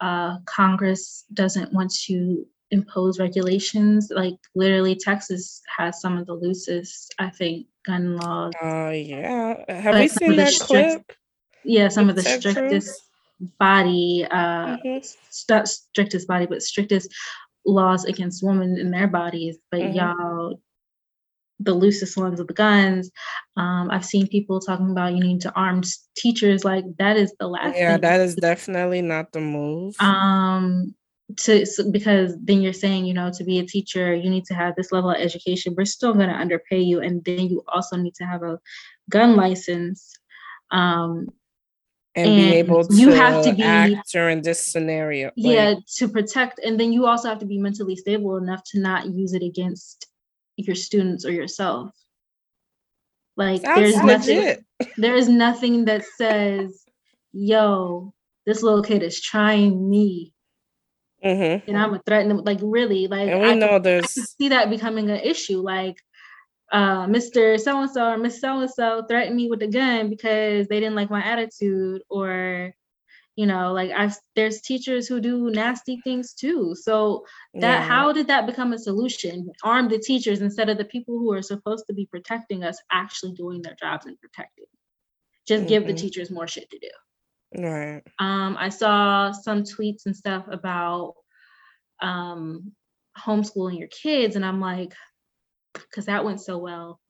uh, 0.00 0.38
Congress 0.46 1.26
doesn't 1.34 1.74
want 1.74 1.92
to 2.06 2.46
impose 2.70 3.18
regulations. 3.18 4.10
Like 4.14 4.36
literally, 4.54 4.96
Texas 4.96 5.62
has 5.76 6.00
some 6.00 6.18
of 6.18 6.26
the 6.26 6.34
loosest, 6.34 7.14
I 7.18 7.30
think, 7.30 7.66
gun 7.86 8.16
laws. 8.16 8.52
Oh 8.60 8.86
uh, 8.86 8.90
yeah, 8.90 9.54
have 9.68 9.94
like 9.94 10.02
we 10.02 10.08
seen 10.08 10.36
that 10.36 10.52
strict, 10.52 10.68
clip? 10.68 11.12
Yeah, 11.64 11.88
some 11.88 12.08
of 12.08 12.16
the 12.16 12.22
Texas? 12.22 12.52
strictest 12.52 13.02
body, 13.58 14.26
uh, 14.30 14.76
mm-hmm. 14.76 14.98
st- 15.30 15.68
strictest 15.68 16.28
body, 16.28 16.46
but 16.46 16.62
strictest 16.62 17.12
laws 17.66 18.04
against 18.04 18.42
women 18.42 18.78
in 18.78 18.90
their 18.90 19.08
bodies. 19.08 19.58
But 19.70 19.80
mm-hmm. 19.80 19.96
y'all 19.96 20.60
the 21.60 21.74
loosest 21.74 22.16
ones 22.16 22.38
with 22.38 22.48
the 22.48 22.54
guns. 22.54 23.10
Um, 23.56 23.90
I've 23.90 24.04
seen 24.04 24.28
people 24.28 24.60
talking 24.60 24.90
about 24.90 25.14
you 25.14 25.22
need 25.22 25.40
to 25.42 25.52
arm 25.54 25.82
teachers. 26.16 26.64
Like 26.64 26.84
that 26.98 27.16
is 27.16 27.34
the 27.38 27.48
last. 27.48 27.76
Yeah, 27.76 27.96
that 27.96 28.20
is 28.20 28.36
definitely 28.36 29.02
not 29.02 29.32
the 29.32 29.40
move. 29.40 29.96
Um, 30.00 30.94
to 31.36 31.66
so, 31.66 31.90
because 31.90 32.34
then 32.42 32.62
you're 32.62 32.72
saying 32.72 33.04
you 33.04 33.12
know 33.12 33.30
to 33.30 33.44
be 33.44 33.58
a 33.58 33.66
teacher 33.66 34.14
you 34.14 34.30
need 34.30 34.46
to 34.46 34.54
have 34.54 34.74
this 34.76 34.92
level 34.92 35.10
of 35.10 35.20
education. 35.20 35.74
We're 35.76 35.84
still 35.84 36.14
going 36.14 36.28
to 36.28 36.34
underpay 36.34 36.80
you, 36.80 37.00
and 37.00 37.24
then 37.24 37.48
you 37.48 37.62
also 37.68 37.96
need 37.96 38.14
to 38.16 38.24
have 38.24 38.42
a 38.42 38.58
gun 39.10 39.36
license. 39.36 40.14
Um, 40.70 41.28
and, 42.14 42.30
and 42.30 42.36
be 42.36 42.56
able 42.56 42.84
to 42.84 42.94
you 42.94 43.10
have 43.12 43.44
to 43.44 43.52
be 43.52 43.62
act 43.62 44.10
during 44.10 44.42
this 44.42 44.66
scenario. 44.66 45.30
Yeah, 45.36 45.70
like, 45.70 45.86
to 45.96 46.08
protect, 46.08 46.58
and 46.60 46.80
then 46.80 46.92
you 46.92 47.06
also 47.06 47.28
have 47.28 47.38
to 47.40 47.46
be 47.46 47.58
mentally 47.58 47.96
stable 47.96 48.36
enough 48.38 48.62
to 48.72 48.80
not 48.80 49.06
use 49.06 49.34
it 49.34 49.42
against 49.42 50.06
your 50.56 50.74
students 50.74 51.24
or 51.24 51.30
yourself. 51.30 51.90
Like 53.36 53.62
there's 53.62 53.94
legit. 54.02 54.64
nothing 54.78 54.90
there 54.96 55.14
is 55.14 55.28
nothing 55.28 55.84
that 55.84 56.04
says, 56.04 56.84
yo, 57.32 58.12
this 58.46 58.62
little 58.62 58.82
kid 58.82 59.02
is 59.02 59.20
trying 59.20 59.88
me. 59.88 60.32
Mm-hmm. 61.24 61.68
And 61.68 61.78
I'm 61.78 61.94
a 61.94 62.02
threaten 62.06 62.28
them. 62.28 62.44
Like 62.44 62.60
really, 62.62 63.06
like 63.08 63.28
and 63.28 63.40
we 63.40 63.48
I 63.50 63.54
know 63.54 63.68
can, 63.68 63.82
there's 63.82 64.04
I 64.04 64.22
see 64.22 64.48
that 64.50 64.70
becoming 64.70 65.10
an 65.10 65.20
issue. 65.20 65.60
Like 65.60 65.96
uh, 66.70 67.06
Mr. 67.06 67.58
So 67.58 67.80
and 67.80 67.90
so 67.90 68.10
or 68.10 68.18
Miss 68.18 68.40
So 68.40 68.60
and 68.60 68.70
so 68.70 69.04
threatened 69.08 69.36
me 69.36 69.48
with 69.48 69.62
a 69.62 69.66
gun 69.66 70.10
because 70.10 70.68
they 70.68 70.80
didn't 70.80 70.94
like 70.94 71.10
my 71.10 71.24
attitude, 71.24 72.02
or 72.08 72.72
you 73.38 73.46
know 73.46 73.72
like 73.72 73.92
i 73.92 74.12
there's 74.34 74.60
teachers 74.62 75.06
who 75.06 75.20
do 75.20 75.48
nasty 75.50 76.00
things 76.02 76.34
too 76.34 76.74
so 76.74 77.24
that 77.54 77.78
yeah. 77.78 77.82
how 77.82 78.12
did 78.12 78.26
that 78.26 78.46
become 78.46 78.72
a 78.72 78.78
solution 78.78 79.48
arm 79.62 79.88
the 79.88 79.96
teachers 79.96 80.40
instead 80.40 80.68
of 80.68 80.76
the 80.76 80.84
people 80.84 81.16
who 81.16 81.32
are 81.32 81.40
supposed 81.40 81.84
to 81.86 81.94
be 81.94 82.04
protecting 82.06 82.64
us 82.64 82.76
actually 82.90 83.32
doing 83.34 83.62
their 83.62 83.76
jobs 83.78 84.06
and 84.06 84.20
protecting 84.20 84.64
just 85.46 85.60
mm-hmm. 85.60 85.68
give 85.68 85.86
the 85.86 85.92
mm-hmm. 85.92 86.02
teachers 86.02 86.32
more 86.32 86.48
shit 86.48 86.68
to 86.68 86.80
do 86.80 86.90
right. 87.56 88.02
Um 88.18 88.56
i 88.58 88.68
saw 88.68 89.32
some 89.32 89.62
tweets 89.62 90.06
and 90.06 90.16
stuff 90.16 90.44
about 90.50 91.14
um 92.00 92.72
homeschooling 93.18 93.78
your 93.78 93.88
kids 93.88 94.36
and 94.36 94.44
i'm 94.44 94.60
like 94.60 94.94
because 95.74 96.06
that 96.06 96.24
went 96.24 96.40
so 96.40 96.58
well 96.58 97.00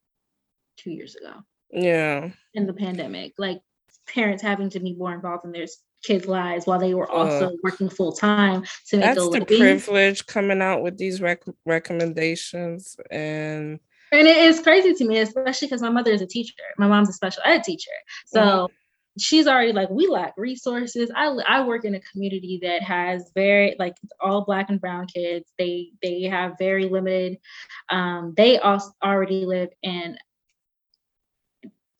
two 0.76 0.90
years 0.90 1.16
ago 1.16 1.34
yeah. 1.70 2.30
in 2.54 2.66
the 2.66 2.72
pandemic 2.72 3.34
like 3.36 3.60
parents 4.06 4.42
having 4.42 4.70
to 4.70 4.80
be 4.80 4.94
more 4.94 5.12
involved 5.12 5.44
in 5.44 5.52
their 5.52 5.66
kids' 6.02 6.26
lives 6.26 6.66
while 6.66 6.78
they 6.78 6.94
were 6.94 7.10
also 7.10 7.48
uh, 7.48 7.52
working 7.62 7.90
full 7.90 8.12
time 8.12 8.64
to 8.86 8.96
make 8.96 9.04
that's 9.04 9.28
the 9.30 9.44
privilege 9.44 10.24
coming 10.26 10.62
out 10.62 10.82
with 10.82 10.96
these 10.96 11.20
rec- 11.20 11.42
recommendations 11.66 12.96
and 13.10 13.80
and 14.12 14.26
it 14.26 14.36
is 14.38 14.60
crazy 14.60 14.94
to 14.94 15.04
me 15.04 15.18
especially 15.18 15.66
because 15.66 15.82
my 15.82 15.90
mother 15.90 16.10
is 16.10 16.22
a 16.22 16.26
teacher. 16.26 16.54
My 16.78 16.86
mom's 16.86 17.10
a 17.10 17.12
special 17.12 17.42
ed 17.44 17.62
teacher. 17.62 17.90
So 18.26 18.40
mm-hmm. 18.40 18.74
She's 19.20 19.46
already 19.46 19.72
like 19.72 19.90
we 19.90 20.06
lack 20.06 20.34
resources. 20.36 21.10
I 21.14 21.26
i 21.46 21.64
work 21.64 21.84
in 21.84 21.94
a 21.94 22.00
community 22.00 22.60
that 22.62 22.82
has 22.82 23.30
very 23.34 23.76
like 23.78 23.94
all 24.20 24.44
black 24.44 24.70
and 24.70 24.80
brown 24.80 25.06
kids. 25.06 25.50
They 25.58 25.90
they 26.02 26.22
have 26.22 26.58
very 26.58 26.86
limited 26.88 27.38
um 27.90 28.34
they 28.36 28.58
also 28.58 28.92
already 29.02 29.44
live 29.44 29.70
in 29.82 30.16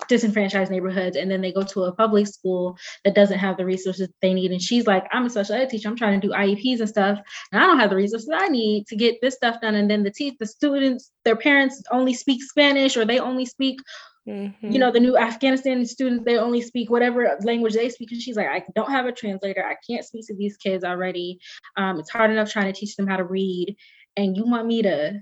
disenfranchised 0.08 0.70
neighborhoods 0.70 1.16
and 1.16 1.30
then 1.30 1.40
they 1.40 1.52
go 1.52 1.62
to 1.62 1.84
a 1.84 1.92
public 1.92 2.26
school 2.26 2.76
that 3.04 3.14
doesn't 3.14 3.38
have 3.38 3.56
the 3.56 3.64
resources 3.64 4.08
they 4.22 4.32
need 4.32 4.52
and 4.52 4.62
she's 4.62 4.86
like 4.86 5.04
i'm 5.12 5.26
a 5.26 5.30
special 5.30 5.56
ed 5.56 5.68
teacher. 5.68 5.88
I'm 5.88 5.96
trying 5.96 6.20
to 6.20 6.26
do 6.26 6.32
ieps 6.32 6.80
and 6.80 6.88
stuff 6.88 7.18
and 7.52 7.62
i 7.62 7.66
don't 7.66 7.80
have 7.80 7.90
the 7.90 7.96
resources 7.96 8.30
i 8.32 8.48
need 8.48 8.86
to 8.86 8.96
get 8.96 9.16
this 9.20 9.34
stuff 9.34 9.60
done. 9.60 9.74
And 9.74 9.90
then 9.90 10.04
the 10.04 10.10
te- 10.10 10.36
the 10.38 10.46
students 10.46 11.10
their 11.24 11.36
parents 11.36 11.82
only 11.90 12.14
speak 12.14 12.42
spanish 12.42 12.96
or 12.96 13.04
they 13.04 13.18
only 13.18 13.44
speak 13.44 13.80
mm-hmm. 14.28 14.70
you 14.70 14.78
know 14.78 14.92
the 14.92 15.00
new 15.00 15.16
afghanistan 15.16 15.84
students 15.86 16.24
they 16.24 16.38
only 16.38 16.60
speak 16.60 16.90
whatever 16.90 17.38
language 17.42 17.74
they 17.74 17.88
speak 17.88 18.12
and 18.12 18.20
she's 18.20 18.36
like 18.36 18.48
i 18.48 18.62
don't 18.74 18.90
have 18.90 19.06
a 19.06 19.12
translator 19.12 19.64
i 19.64 19.74
can't 19.88 20.04
speak 20.04 20.26
to 20.26 20.36
these 20.36 20.56
kids 20.56 20.84
already 20.84 21.38
um, 21.76 21.98
it's 21.98 22.10
hard 22.10 22.30
enough 22.30 22.50
trying 22.50 22.72
to 22.72 22.78
teach 22.78 22.94
them 22.96 23.06
how 23.06 23.16
to 23.16 23.24
read 23.24 23.74
and 24.16 24.36
you 24.36 24.46
want 24.46 24.66
me 24.66 24.82
to 24.82 25.18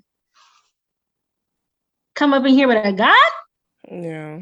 come 2.14 2.34
up 2.34 2.44
in 2.44 2.52
here 2.52 2.68
with 2.68 2.84
a 2.84 2.92
god 2.92 3.30
yeah 3.90 4.40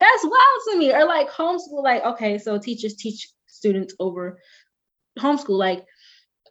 that's 0.00 0.24
wild 0.24 0.60
to 0.70 0.78
me. 0.78 0.92
Or 0.92 1.04
like 1.04 1.30
homeschool, 1.30 1.82
like, 1.82 2.04
okay, 2.04 2.38
so 2.38 2.58
teachers 2.58 2.94
teach 2.94 3.28
students 3.46 3.94
over 3.98 4.40
homeschool, 5.18 5.58
like 5.58 5.84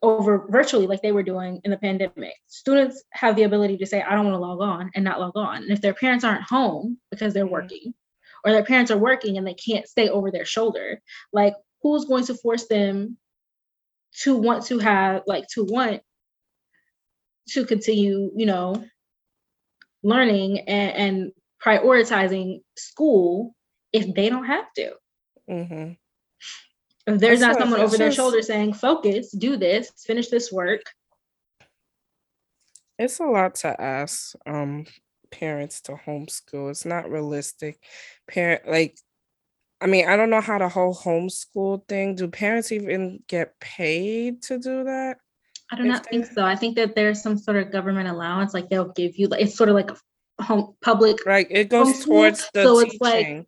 over 0.01 0.45
virtually, 0.49 0.87
like 0.87 1.01
they 1.01 1.11
were 1.11 1.23
doing 1.23 1.61
in 1.63 1.71
the 1.71 1.77
pandemic. 1.77 2.33
Students 2.47 3.03
have 3.11 3.35
the 3.35 3.43
ability 3.43 3.77
to 3.77 3.85
say, 3.85 4.01
I 4.01 4.15
don't 4.15 4.25
want 4.25 4.35
to 4.35 4.39
log 4.39 4.61
on 4.61 4.91
and 4.95 5.03
not 5.03 5.19
log 5.19 5.35
on. 5.35 5.63
And 5.63 5.71
if 5.71 5.81
their 5.81 5.93
parents 5.93 6.23
aren't 6.23 6.43
home 6.43 6.97
because 7.11 7.33
they're 7.33 7.45
mm-hmm. 7.45 7.53
working, 7.53 7.93
or 8.43 8.51
their 8.51 8.63
parents 8.63 8.91
are 8.91 8.97
working 8.97 9.37
and 9.37 9.45
they 9.45 9.55
can't 9.55 9.87
stay 9.87 10.09
over 10.09 10.31
their 10.31 10.45
shoulder, 10.45 11.01
like 11.33 11.53
who's 11.81 12.05
going 12.05 12.25
to 12.25 12.35
force 12.35 12.67
them 12.67 13.17
to 14.21 14.35
want 14.35 14.65
to 14.65 14.79
have, 14.79 15.23
like, 15.27 15.47
to 15.49 15.63
want 15.63 16.01
to 17.49 17.65
continue, 17.65 18.31
you 18.35 18.45
know, 18.45 18.83
learning 20.03 20.59
and, 20.61 20.91
and 20.95 21.31
prioritizing 21.63 22.61
school 22.77 23.55
if 23.93 24.13
they 24.13 24.29
don't 24.29 24.45
have 24.45 24.71
to. 24.73 24.91
Mm-hmm. 25.49 25.91
If 27.07 27.19
there's 27.19 27.39
That's 27.39 27.57
not 27.57 27.61
someone 27.61 27.79
over 27.79 27.97
their 27.97 28.11
shoulder 28.11 28.41
saying, 28.41 28.73
focus, 28.73 29.31
do 29.31 29.55
this, 29.55 29.91
finish 30.05 30.27
this 30.27 30.51
work. 30.51 30.81
It's 32.99 33.19
a 33.19 33.25
lot 33.25 33.55
to 33.55 33.79
ask 33.79 34.35
um 34.45 34.85
parents 35.31 35.81
to 35.81 35.93
homeschool. 35.93 36.69
It's 36.69 36.85
not 36.85 37.09
realistic. 37.09 37.79
Parent 38.27 38.67
like 38.67 38.97
I 39.79 39.85
mean, 39.85 40.07
I 40.07 40.17
don't 40.17 40.31
know 40.31 40.41
how 40.41 40.57
the 40.57 40.67
whole 40.67 40.95
homeschool 40.95 41.87
thing. 41.87 42.15
Do 42.15 42.27
parents 42.27 42.71
even 42.71 43.23
get 43.27 43.59
paid 43.59 44.41
to 44.43 44.57
do 44.57 44.83
that? 44.83 45.17
I 45.71 45.75
do 45.75 45.83
not 45.83 46.05
think 46.05 46.25
so. 46.25 46.43
I 46.43 46.55
think 46.55 46.75
that 46.77 46.95
there's 46.95 47.21
some 47.21 47.37
sort 47.37 47.57
of 47.57 47.71
government 47.71 48.09
allowance, 48.09 48.53
like 48.53 48.69
they'll 48.69 48.91
give 48.93 49.17
you, 49.17 49.27
like 49.27 49.41
it's 49.41 49.55
sort 49.55 49.69
of 49.69 49.75
like 49.75 49.91
a 49.91 50.43
home 50.43 50.75
public 50.81 51.25
right, 51.25 51.47
it 51.49 51.69
goes 51.69 51.87
homeschool. 51.87 52.05
towards 52.05 52.49
the 52.53 52.63
So 52.63 52.79
it's 52.79 52.97
like 52.99 53.25
teaching. 53.25 53.45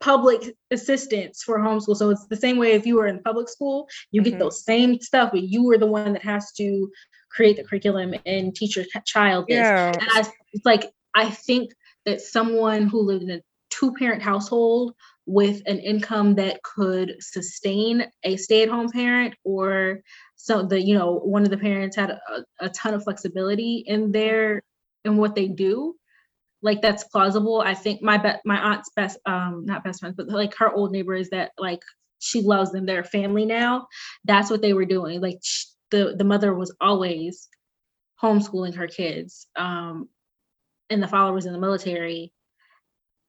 Public 0.00 0.54
assistance 0.70 1.42
for 1.42 1.58
homeschool. 1.58 1.96
So 1.96 2.10
it's 2.10 2.26
the 2.26 2.36
same 2.36 2.58
way 2.58 2.72
if 2.72 2.86
you 2.86 2.96
were 2.96 3.06
in 3.06 3.22
public 3.22 3.48
school, 3.48 3.88
you 4.10 4.22
get 4.22 4.34
Mhm. 4.34 4.38
those 4.40 4.64
same 4.64 5.00
stuff, 5.00 5.30
but 5.32 5.42
you 5.42 5.64
were 5.64 5.78
the 5.78 5.86
one 5.86 6.12
that 6.12 6.22
has 6.22 6.52
to 6.52 6.90
create 7.30 7.56
the 7.56 7.64
curriculum 7.64 8.14
and 8.26 8.54
teach 8.54 8.76
your 8.76 8.84
child 9.06 9.46
this. 9.48 9.56
Yeah. 9.56 9.92
And 9.92 10.08
I, 10.12 10.30
it's 10.52 10.66
like 10.66 10.90
I 11.14 11.30
think 11.30 11.72
that 12.06 12.20
someone 12.20 12.86
who 12.86 13.00
lived 13.00 13.22
in 13.22 13.30
a 13.30 13.40
two-parent 13.70 14.22
household 14.22 14.94
with 15.26 15.62
an 15.66 15.78
income 15.78 16.34
that 16.34 16.62
could 16.62 17.16
sustain 17.20 18.06
a 18.24 18.36
stay-at-home 18.36 18.90
parent, 18.90 19.34
or 19.42 20.00
so 20.36 20.62
the 20.62 20.80
you 20.80 20.94
know 20.94 21.14
one 21.14 21.44
of 21.44 21.50
the 21.50 21.56
parents 21.56 21.96
had 21.96 22.10
a, 22.10 22.44
a 22.60 22.68
ton 22.68 22.94
of 22.94 23.04
flexibility 23.04 23.84
in 23.86 24.12
their 24.12 24.62
in 25.04 25.16
what 25.16 25.34
they 25.34 25.48
do, 25.48 25.96
like 26.64 26.82
that's 26.82 27.04
plausible. 27.04 27.60
I 27.60 27.74
think 27.74 28.02
my 28.02 28.18
be- 28.18 28.40
my 28.44 28.58
aunt's 28.58 28.90
best 28.96 29.18
um 29.26 29.64
not 29.66 29.84
best 29.84 30.00
friends, 30.00 30.16
but 30.16 30.28
like 30.28 30.56
her 30.56 30.72
old 30.72 30.90
neighbor 30.90 31.14
is 31.14 31.30
that 31.30 31.52
like 31.58 31.82
she 32.20 32.40
loves 32.42 32.72
them, 32.72 32.86
they're 32.86 33.04
family 33.04 33.44
now. 33.44 33.86
That's 34.24 34.50
what 34.50 34.62
they 34.62 34.72
were 34.72 34.86
doing. 34.86 35.20
Like 35.20 35.40
the 35.90 36.14
the 36.16 36.24
mother 36.24 36.54
was 36.54 36.74
always 36.80 37.48
homeschooling 38.22 38.74
her 38.76 38.88
kids. 38.88 39.46
Um 39.56 40.08
and 40.90 41.02
the 41.02 41.32
was 41.32 41.46
in 41.46 41.52
the 41.52 41.60
military 41.60 42.32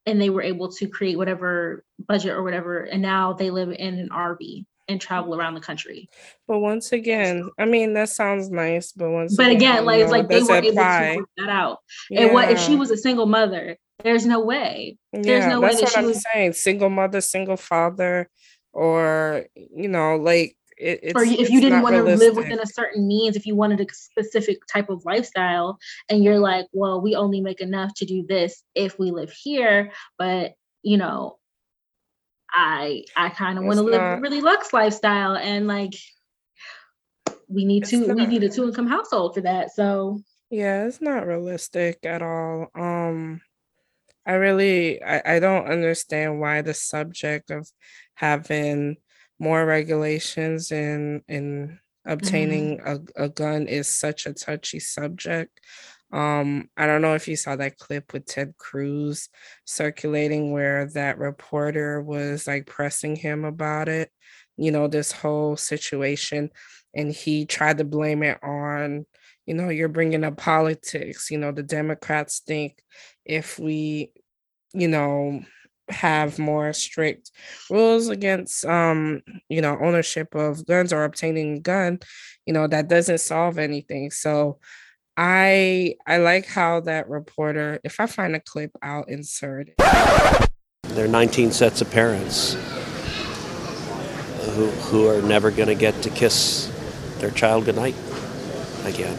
and 0.05 0.21
they 0.21 0.29
were 0.29 0.41
able 0.41 0.71
to 0.71 0.87
create 0.87 1.17
whatever 1.17 1.83
budget 1.99 2.31
or 2.31 2.43
whatever 2.43 2.83
and 2.83 3.01
now 3.01 3.33
they 3.33 3.49
live 3.49 3.69
in 3.71 3.99
an 3.99 4.09
RV 4.09 4.65
and 4.87 5.01
travel 5.01 5.35
around 5.35 5.55
the 5.55 5.61
country. 5.61 6.09
But 6.47 6.59
once 6.59 6.91
again, 6.91 7.49
I 7.57 7.65
mean 7.65 7.93
that 7.93 8.09
sounds 8.09 8.49
nice, 8.49 8.91
but 8.91 9.09
once 9.09 9.35
But 9.35 9.51
again, 9.51 9.85
like 9.85 10.01
it's 10.01 10.11
like 10.11 10.27
they 10.27 10.41
were 10.43 10.55
able 10.55 10.69
apply? 10.69 11.13
to 11.13 11.19
work 11.19 11.29
that 11.37 11.49
out. 11.49 11.79
And 12.11 12.31
what 12.33 12.51
if 12.51 12.59
she 12.59 12.75
was 12.75 12.91
a 12.91 12.97
single 12.97 13.25
mother? 13.25 13.77
There's 14.03 14.25
no 14.25 14.41
way. 14.41 14.97
There's 15.13 15.25
Yeah, 15.45 15.49
no 15.49 15.61
way 15.61 15.69
that's 15.69 15.79
that 15.79 15.83
what 15.85 15.91
she 15.93 15.99
I'm 15.99 16.05
was 16.07 16.23
saying. 16.33 16.53
Single 16.53 16.89
mother, 16.89 17.21
single 17.21 17.57
father, 17.57 18.29
or 18.73 19.45
you 19.55 19.87
know, 19.87 20.17
like 20.17 20.57
it, 20.77 21.13
or 21.15 21.23
if 21.23 21.49
you 21.49 21.61
didn't 21.61 21.81
want 21.81 21.95
to 21.95 22.03
live 22.03 22.35
within 22.35 22.59
a 22.59 22.65
certain 22.65 23.07
means, 23.07 23.37
if 23.37 23.45
you 23.45 23.55
wanted 23.55 23.79
a 23.79 23.85
specific 23.93 24.57
type 24.67 24.89
of 24.89 25.05
lifestyle, 25.05 25.79
and 26.09 26.23
you're 26.23 26.39
like, 26.39 26.67
well, 26.73 26.99
we 26.99 27.15
only 27.15 27.39
make 27.39 27.61
enough 27.61 27.93
to 27.95 28.05
do 28.05 28.25
this 28.27 28.61
if 28.75 28.99
we 28.99 29.11
live 29.11 29.31
here, 29.31 29.91
but 30.19 30.53
you 30.83 30.97
know, 30.97 31.37
I 32.55 33.03
I 33.15 33.29
kind 33.29 33.59
of 33.59 33.65
want 33.65 33.77
to 33.77 33.83
live 33.83 33.95
a 33.95 33.97
not. 33.97 34.21
really 34.21 34.39
luxe 34.41 34.71
lifestyle, 34.71 35.35
and 35.35 35.67
like 35.67 35.93
we 37.49 37.65
need 37.65 37.83
It's 37.83 37.91
to 37.91 38.13
we 38.13 38.25
need 38.25 38.43
a 38.43 38.49
two 38.49 38.65
income 38.65 38.87
household 38.87 39.35
for 39.35 39.41
that. 39.41 39.71
So 39.73 40.21
Yeah, 40.49 40.85
it's 40.85 41.01
not 41.01 41.27
realistic 41.27 41.99
at 42.05 42.21
all. 42.21 42.69
Um, 42.73 43.41
I 44.25 44.33
really 44.33 45.03
I, 45.03 45.35
I 45.35 45.39
don't 45.39 45.67
understand 45.67 46.39
why 46.39 46.61
the 46.61 46.73
subject 46.73 47.51
of 47.51 47.69
having 48.13 48.97
more 49.37 49.65
regulations 49.65 50.71
in 50.71 51.23
in 51.27 51.79
obtaining 52.05 52.79
a, 52.85 52.99
a 53.15 53.29
gun 53.29 53.67
is 53.67 53.93
such 53.93 54.25
a 54.25 54.33
touchy 54.33 54.79
subject. 54.79 55.59
Um, 56.15 56.69
I 56.77 56.87
don't 56.87 57.01
know 57.01 57.15
if 57.15 57.27
you 57.27 57.35
saw 57.35 57.55
that 57.57 57.77
clip 57.77 58.13
with 58.13 58.25
Ted 58.25 58.55
Cruz 58.57 59.29
circulating 59.65 60.51
where 60.53 60.87
that 60.93 61.17
reporter 61.19 62.01
was 62.01 62.47
like 62.47 62.67
pressing 62.67 63.15
him 63.17 63.43
about 63.45 63.89
it, 63.89 64.11
you 64.57 64.71
know, 64.71 64.87
this 64.87 65.11
whole 65.11 65.57
situation, 65.57 66.51
and 66.95 67.11
he 67.11 67.45
tried 67.45 67.79
to 67.79 67.83
blame 67.85 68.23
it 68.23 68.39
on 68.43 69.05
you 69.47 69.53
know, 69.53 69.69
you're 69.69 69.87
bringing 69.89 70.23
up 70.23 70.37
politics. 70.37 71.29
You 71.29 71.37
know, 71.37 71.51
the 71.51 71.61
Democrats 71.63 72.41
think 72.47 72.81
if 73.25 73.59
we, 73.59 74.11
you 74.73 74.87
know, 74.87 75.41
have 75.89 76.39
more 76.39 76.73
strict 76.73 77.31
rules 77.69 78.09
against, 78.09 78.65
um, 78.65 79.21
you 79.49 79.61
know, 79.61 79.77
ownership 79.79 80.33
of 80.35 80.65
guns 80.65 80.91
or 80.91 81.03
obtaining 81.03 81.57
a 81.57 81.59
gun, 81.59 81.99
you 82.45 82.53
know, 82.53 82.67
that 82.67 82.87
doesn't 82.87 83.19
solve 83.19 83.59
anything. 83.59 84.09
So 84.11 84.59
I 85.17 85.95
I 86.05 86.17
like 86.17 86.45
how 86.45 86.81
that 86.81 87.09
reporter, 87.09 87.79
if 87.83 87.99
I 87.99 88.05
find 88.05 88.35
a 88.35 88.39
clip, 88.39 88.71
I'll 88.81 89.03
insert 89.03 89.69
it. 89.69 90.49
There 90.83 91.05
are 91.05 91.09
19 91.09 91.51
sets 91.51 91.81
of 91.81 91.89
parents 91.89 92.53
who, 94.55 94.67
who 94.67 95.07
are 95.07 95.21
never 95.21 95.51
going 95.51 95.67
to 95.67 95.75
get 95.75 96.01
to 96.03 96.09
kiss 96.09 96.71
their 97.19 97.31
child 97.31 97.65
goodnight 97.65 97.95
again. 98.85 99.17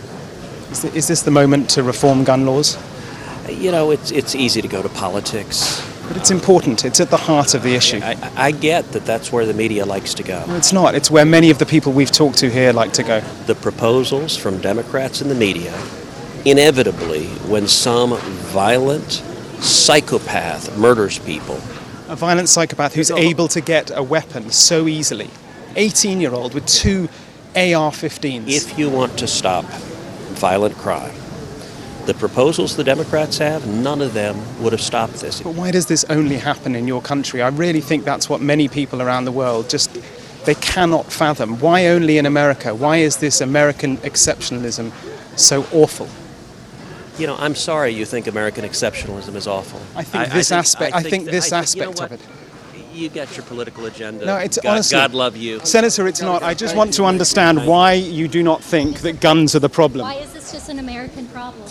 Is, 0.70 0.84
is 0.84 1.08
this 1.08 1.22
the 1.22 1.30
moment 1.30 1.70
to 1.70 1.82
reform 1.82 2.24
gun 2.24 2.46
laws? 2.46 2.76
You 3.48 3.70
know, 3.70 3.90
it's, 3.90 4.10
it's 4.10 4.34
easy 4.34 4.62
to 4.62 4.68
go 4.68 4.82
to 4.82 4.88
politics. 4.88 5.82
But 6.08 6.16
it's 6.16 6.30
important. 6.30 6.84
It's 6.84 7.00
at 7.00 7.10
the 7.10 7.16
heart 7.16 7.54
of 7.54 7.62
the 7.62 7.74
issue. 7.74 8.00
I, 8.02 8.16
I 8.36 8.50
get 8.52 8.92
that 8.92 9.04
that's 9.04 9.32
where 9.32 9.44
the 9.44 9.54
media 9.54 9.84
likes 9.84 10.14
to 10.14 10.22
go. 10.22 10.44
No, 10.46 10.56
it's 10.56 10.72
not. 10.72 10.94
It's 10.94 11.10
where 11.10 11.24
many 11.24 11.50
of 11.50 11.58
the 11.58 11.66
people 11.66 11.92
we've 11.92 12.10
talked 12.12 12.38
to 12.38 12.50
here 12.50 12.72
like 12.72 12.92
to 12.94 13.02
go. 13.02 13.20
The 13.46 13.56
proposals 13.56 14.36
from 14.36 14.60
Democrats 14.60 15.20
in 15.20 15.28
the 15.28 15.34
media, 15.34 15.74
inevitably, 16.44 17.26
when 17.48 17.66
some 17.66 18.16
violent 18.52 19.10
psychopath 19.60 20.76
murders 20.78 21.18
people, 21.18 21.56
A 22.08 22.14
violent 22.14 22.48
psychopath 22.48 22.94
who's 22.94 23.10
able 23.10 23.48
to 23.48 23.60
get 23.60 23.90
a 23.96 24.02
weapon 24.02 24.50
so 24.50 24.86
easily. 24.86 25.28
18 25.74 26.20
year 26.20 26.32
old 26.32 26.54
with 26.54 26.66
two 26.66 27.08
AR 27.56 27.90
15s. 27.90 28.48
if 28.48 28.78
you 28.78 28.88
want 28.88 29.18
to 29.18 29.26
stop 29.26 29.64
violent 30.34 30.76
crime, 30.76 31.12
the 32.06 32.14
proposals 32.14 32.76
the 32.76 32.84
Democrats 32.84 33.38
have, 33.38 33.66
none 33.66 34.00
of 34.00 34.14
them 34.14 34.36
would 34.62 34.72
have 34.72 34.80
stopped 34.80 35.14
this. 35.14 35.40
But 35.42 35.54
why 35.54 35.70
does 35.70 35.86
this 35.86 36.04
only 36.08 36.36
happen 36.36 36.74
in 36.74 36.86
your 36.86 37.02
country? 37.02 37.42
I 37.42 37.48
really 37.48 37.80
think 37.80 38.04
that's 38.04 38.28
what 38.28 38.40
many 38.40 38.68
people 38.68 39.02
around 39.02 39.24
the 39.24 39.32
world 39.32 39.68
just 39.68 39.90
they 40.44 40.54
cannot 40.54 41.12
fathom. 41.12 41.58
Why 41.58 41.88
only 41.88 42.18
in 42.18 42.26
America? 42.26 42.72
Why 42.74 42.98
is 42.98 43.16
this 43.16 43.40
American 43.40 43.96
exceptionalism 43.98 44.92
so 45.36 45.66
awful? 45.72 46.08
You 47.18 47.26
know, 47.26 47.36
I'm 47.38 47.54
sorry 47.56 47.90
you 47.90 48.04
think 48.04 48.26
American 48.28 48.64
exceptionalism 48.64 49.34
is 49.34 49.46
awful. 49.48 49.80
I 49.96 50.04
think 50.04 50.32
this 50.32 50.52
aspect- 50.52 50.94
I 50.94 51.02
think 51.02 51.24
that- 51.24 51.30
this 51.32 51.52
I 51.52 51.62
think- 51.62 51.76
you 51.76 51.82
know 51.82 51.90
aspect 51.90 52.12
of 52.12 52.20
what? 52.20 52.96
You 52.96 53.08
got 53.10 53.36
your 53.36 53.44
political 53.44 53.84
agenda. 53.86 54.24
No, 54.24 54.36
it's 54.36 54.58
God, 54.58 54.70
honestly- 54.70 54.96
God 54.96 55.12
love 55.12 55.36
you. 55.36 55.60
Senator, 55.64 56.06
it's 56.06 56.22
not. 56.22 56.42
I 56.42 56.54
just 56.54 56.74
want 56.76 56.94
to 56.94 57.04
understand 57.04 57.66
why 57.66 57.92
you 57.92 58.26
do 58.28 58.42
not 58.42 58.62
think 58.62 59.00
that 59.00 59.20
guns 59.20 59.54
are 59.54 59.58
the 59.58 59.68
problem. 59.68 60.06
Why 60.06 60.14
is 60.14 60.32
this 60.32 60.52
just 60.52 60.68
an 60.68 60.78
American 60.78 61.26
problem? 61.26 61.68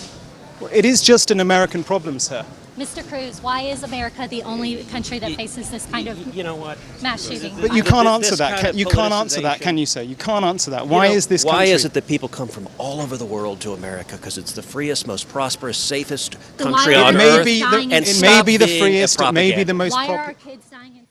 It 0.72 0.86
is 0.86 1.02
just 1.02 1.32
an 1.32 1.40
American 1.40 1.84
problem, 1.84 2.20
sir. 2.20 2.46
Mr. 2.78 3.08
Cruz, 3.08 3.42
why 3.42 3.62
is 3.62 3.84
America 3.84 4.28
the 4.28 4.44
only 4.44 4.84
country 4.86 5.18
that 5.20 5.32
faces 5.36 5.70
this 5.72 5.86
kind 5.86 6.10
of 6.10 6.36
You 6.36 6.44
know 6.44 6.56
what? 6.58 6.78
mass 7.02 7.26
shooting? 7.30 7.56
But 7.62 7.74
you 7.74 7.84
can't 7.84 8.08
answer 8.08 8.36
that. 8.36 8.50
kind 8.52 8.62
Can, 8.62 8.70
of 8.72 8.76
you 8.76 8.86
can't 8.86 9.14
answer 9.14 9.42
that, 9.42 9.62
can 9.62 9.78
you, 9.78 9.86
sir? 9.86 10.02
You 10.02 10.16
can't 10.18 10.44
answer 10.44 10.72
that. 10.72 10.84
You 10.86 10.90
Why 10.92 11.08
know, 11.08 11.14
is 11.14 11.28
this 11.28 11.46
Why 11.46 11.52
country? 11.52 11.72
is 11.72 11.86
it 11.86 11.94
that 11.94 12.06
people 12.08 12.28
come 12.28 12.50
from 12.50 12.68
all 12.78 13.00
over 13.00 13.16
the 13.16 13.26
world 13.26 13.62
to 13.62 13.72
America? 13.74 14.18
Because 14.18 14.38
it's 14.38 14.52
the 14.52 14.62
freest, 14.62 15.08
most 15.08 15.30
prosperous, 15.30 15.78
safest 15.78 16.36
Then 16.58 16.74
country 16.74 16.96
are 16.96 17.06
on 17.06 17.16
It 17.16 17.22
our 17.22 17.24
may 17.26 17.40
earth. 17.40 17.46
be 17.46 17.60
the, 17.62 17.66
dying 17.66 17.94
and 17.94 18.06
it 18.06 18.22
may 18.22 18.42
be 18.44 18.58
the 18.58 18.68
freest. 18.68 19.22
It 19.22 19.32
may 19.32 19.56
be 19.56 19.64
the 19.64 19.74
most 19.74 19.94
Why 19.94 20.08
are 20.10 20.18
our 20.18 20.34
kids 20.34 20.70
dying 20.70 20.98
in 20.98 21.06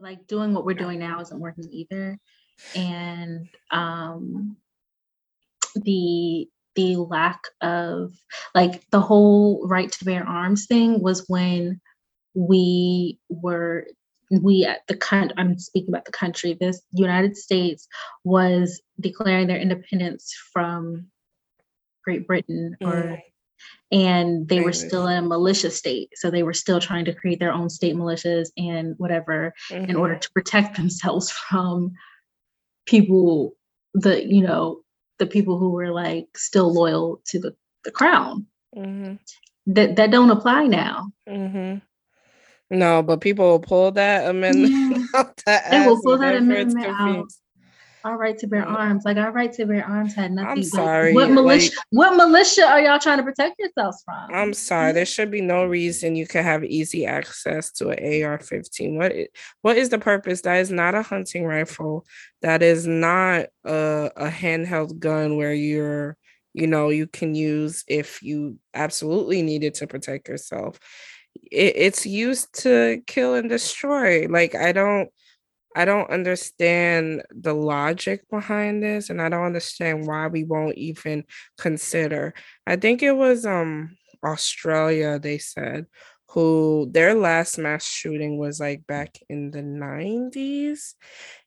like 0.00 0.26
doing 0.26 0.54
what 0.54 0.64
we're 0.64 0.72
doing 0.74 0.98
now 0.98 1.20
isn't 1.20 1.38
working 1.38 1.68
either 1.70 2.18
and 2.74 3.46
um 3.70 4.56
the 5.74 6.48
the 6.80 6.96
lack 6.96 7.40
of 7.60 8.12
like 8.54 8.82
the 8.90 9.00
whole 9.00 9.66
right 9.66 9.92
to 9.92 10.04
bear 10.04 10.26
arms 10.26 10.66
thing 10.66 11.00
was 11.02 11.24
when 11.28 11.80
we 12.34 13.18
were 13.28 13.86
we 14.30 14.64
at 14.64 14.86
the 14.88 14.96
country 14.96 15.34
i'm 15.36 15.58
speaking 15.58 15.90
about 15.90 16.04
the 16.04 16.12
country 16.12 16.56
this 16.58 16.80
united 16.92 17.36
states 17.36 17.86
was 18.24 18.80
declaring 19.00 19.46
their 19.46 19.58
independence 19.58 20.34
from 20.52 21.06
great 22.04 22.26
britain 22.26 22.76
or 22.80 22.92
Mm. 22.92 23.20
and 23.92 24.48
they 24.48 24.60
were 24.60 24.72
still 24.72 25.06
in 25.08 25.24
a 25.24 25.28
militia 25.28 25.70
state 25.70 26.08
so 26.14 26.30
they 26.30 26.42
were 26.44 26.54
still 26.54 26.80
trying 26.80 27.04
to 27.06 27.14
create 27.14 27.40
their 27.40 27.52
own 27.52 27.68
state 27.68 27.94
militias 27.94 28.48
and 28.56 28.94
whatever 28.98 29.52
in 29.70 29.86
Mhm. 29.96 29.98
order 29.98 30.16
to 30.16 30.30
protect 30.32 30.76
themselves 30.76 31.30
from 31.30 31.92
people 32.86 33.54
the 33.94 34.24
you 34.24 34.42
know 34.42 34.80
the 35.20 35.26
people 35.26 35.58
who 35.58 35.70
were 35.70 35.92
like 35.92 36.26
still 36.36 36.74
loyal 36.74 37.22
to 37.26 37.38
the, 37.38 37.54
the 37.84 37.92
crown 37.92 38.46
Mhm. 38.76 39.18
that 39.68 39.96
that 39.96 40.10
don't 40.10 40.30
apply 40.30 40.66
now 40.66 41.12
Mhm. 41.28 41.82
No, 42.72 43.02
but 43.02 43.20
people 43.20 43.46
will 43.48 43.60
pull 43.60 43.92
that 43.92 44.28
amendment 44.28 44.72
Yeah. 44.72 44.98
out 45.14 45.36
the 45.46 45.60
They 45.70 45.86
will 45.86 46.00
pull 46.02 46.18
that 46.18 46.36
amendment 46.36 46.86
out. 46.86 47.26
Our 48.04 48.16
right 48.16 48.36
to 48.38 48.46
bear 48.46 48.66
arms. 48.66 49.04
Like 49.04 49.16
our 49.16 49.32
right 49.32 49.52
to 49.54 49.66
bear 49.66 49.84
arms 49.84 50.14
had 50.14 50.32
nothing. 50.32 50.56
like, 50.56 50.64
sorry, 50.64 51.12
What 51.14 51.30
militia? 51.30 51.72
like- 51.76 51.84
what 51.90 52.16
militia 52.16 52.64
are 52.66 52.80
y'all 52.80 52.98
trying 52.98 53.18
to 53.18 53.24
protect 53.24 53.58
yourselves 53.58 54.02
from? 54.04 54.34
I'm 54.34 54.52
sorry. 54.54 54.92
There 54.92 55.06
should 55.06 55.30
be 55.30 55.40
no 55.40 55.64
reason 55.64 56.16
you 56.16 56.26
could 56.26 56.44
have 56.44 56.64
easy 56.64 57.06
access 57.06 57.70
to 57.72 57.90
an 57.90 57.98
AR-15. 58.24 58.96
What? 58.96 59.12
What 59.62 59.76
is 59.76 59.88
the 59.90 59.98
purpose? 59.98 60.42
That 60.42 60.56
is 60.60 60.70
not 60.70 60.94
a 60.94 61.02
hunting 61.02 61.44
rifle. 61.44 62.06
That 62.42 62.62
is 62.62 62.86
not 62.86 63.46
a, 63.64 64.10
a 64.16 64.28
handheld 64.28 64.98
gun 64.98 65.36
where 65.36 65.52
you're, 65.52 66.16
you 66.54 66.66
know, 66.66 66.88
you 66.88 67.06
can 67.06 67.34
use 67.34 67.84
if 67.86 68.22
you 68.22 68.58
absolutely 68.74 69.42
needed 69.42 69.74
to 69.74 69.86
protect 69.86 70.28
yourself. 70.28 70.78
It, 71.50 71.74
it's 71.76 72.06
used 72.06 72.62
to 72.62 73.02
kill 73.06 73.34
and 73.34 73.48
destroy. 73.48 74.26
Like 74.28 74.54
I 74.54 74.72
don't 74.72 75.10
I 75.76 75.84
don't 75.84 76.10
understand 76.10 77.22
the 77.30 77.54
logic 77.54 78.28
behind 78.30 78.82
this 78.82 79.08
and 79.10 79.22
I 79.22 79.28
don't 79.28 79.44
understand 79.44 80.06
why 80.06 80.26
we 80.26 80.44
won't 80.44 80.76
even 80.76 81.24
consider. 81.58 82.34
I 82.66 82.76
think 82.76 83.02
it 83.02 83.12
was 83.12 83.46
um 83.46 83.96
Australia 84.24 85.18
they 85.18 85.38
said 85.38 85.86
who 86.30 86.88
their 86.90 87.14
last 87.14 87.58
mass 87.58 87.84
shooting 87.84 88.38
was 88.38 88.60
like 88.60 88.86
back 88.86 89.16
in 89.28 89.50
the 89.50 89.62
90s 89.62 90.94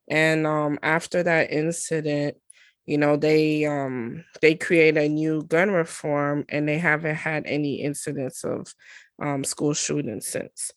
and 0.10 0.46
um 0.46 0.78
after 0.84 1.24
that 1.24 1.52
incident 1.52 2.36
you 2.86 2.98
know 2.98 3.16
they 3.16 3.66
um 3.66 4.24
they 4.42 4.56
create 4.56 4.98
a 4.98 5.08
new 5.08 5.44
gun 5.44 5.72
reform 5.72 6.44
and 6.50 6.68
they 6.68 6.78
haven't 6.78 7.16
had 7.16 7.46
any 7.46 7.82
incidents 7.82 8.44
of 8.44 8.74
um 9.22 9.44
school 9.44 9.74
shootings 9.74 10.28
since 10.28 10.72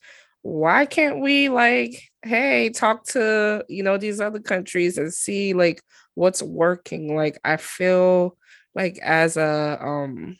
why 0.47 0.85
can't 0.85 1.19
we 1.19 1.49
like 1.49 2.09
hey 2.23 2.69
talk 2.69 3.03
to 3.03 3.65
you 3.67 3.83
know 3.83 3.97
these 3.97 4.21
other 4.21 4.39
countries 4.39 4.97
and 4.97 5.13
see 5.13 5.53
like 5.53 5.81
what's 6.15 6.41
working? 6.41 7.13
Like 7.17 7.37
i 7.43 7.57
feel 7.57 8.37
like 8.73 8.97
as 9.03 9.35
a 9.35 9.77
um 9.81 10.37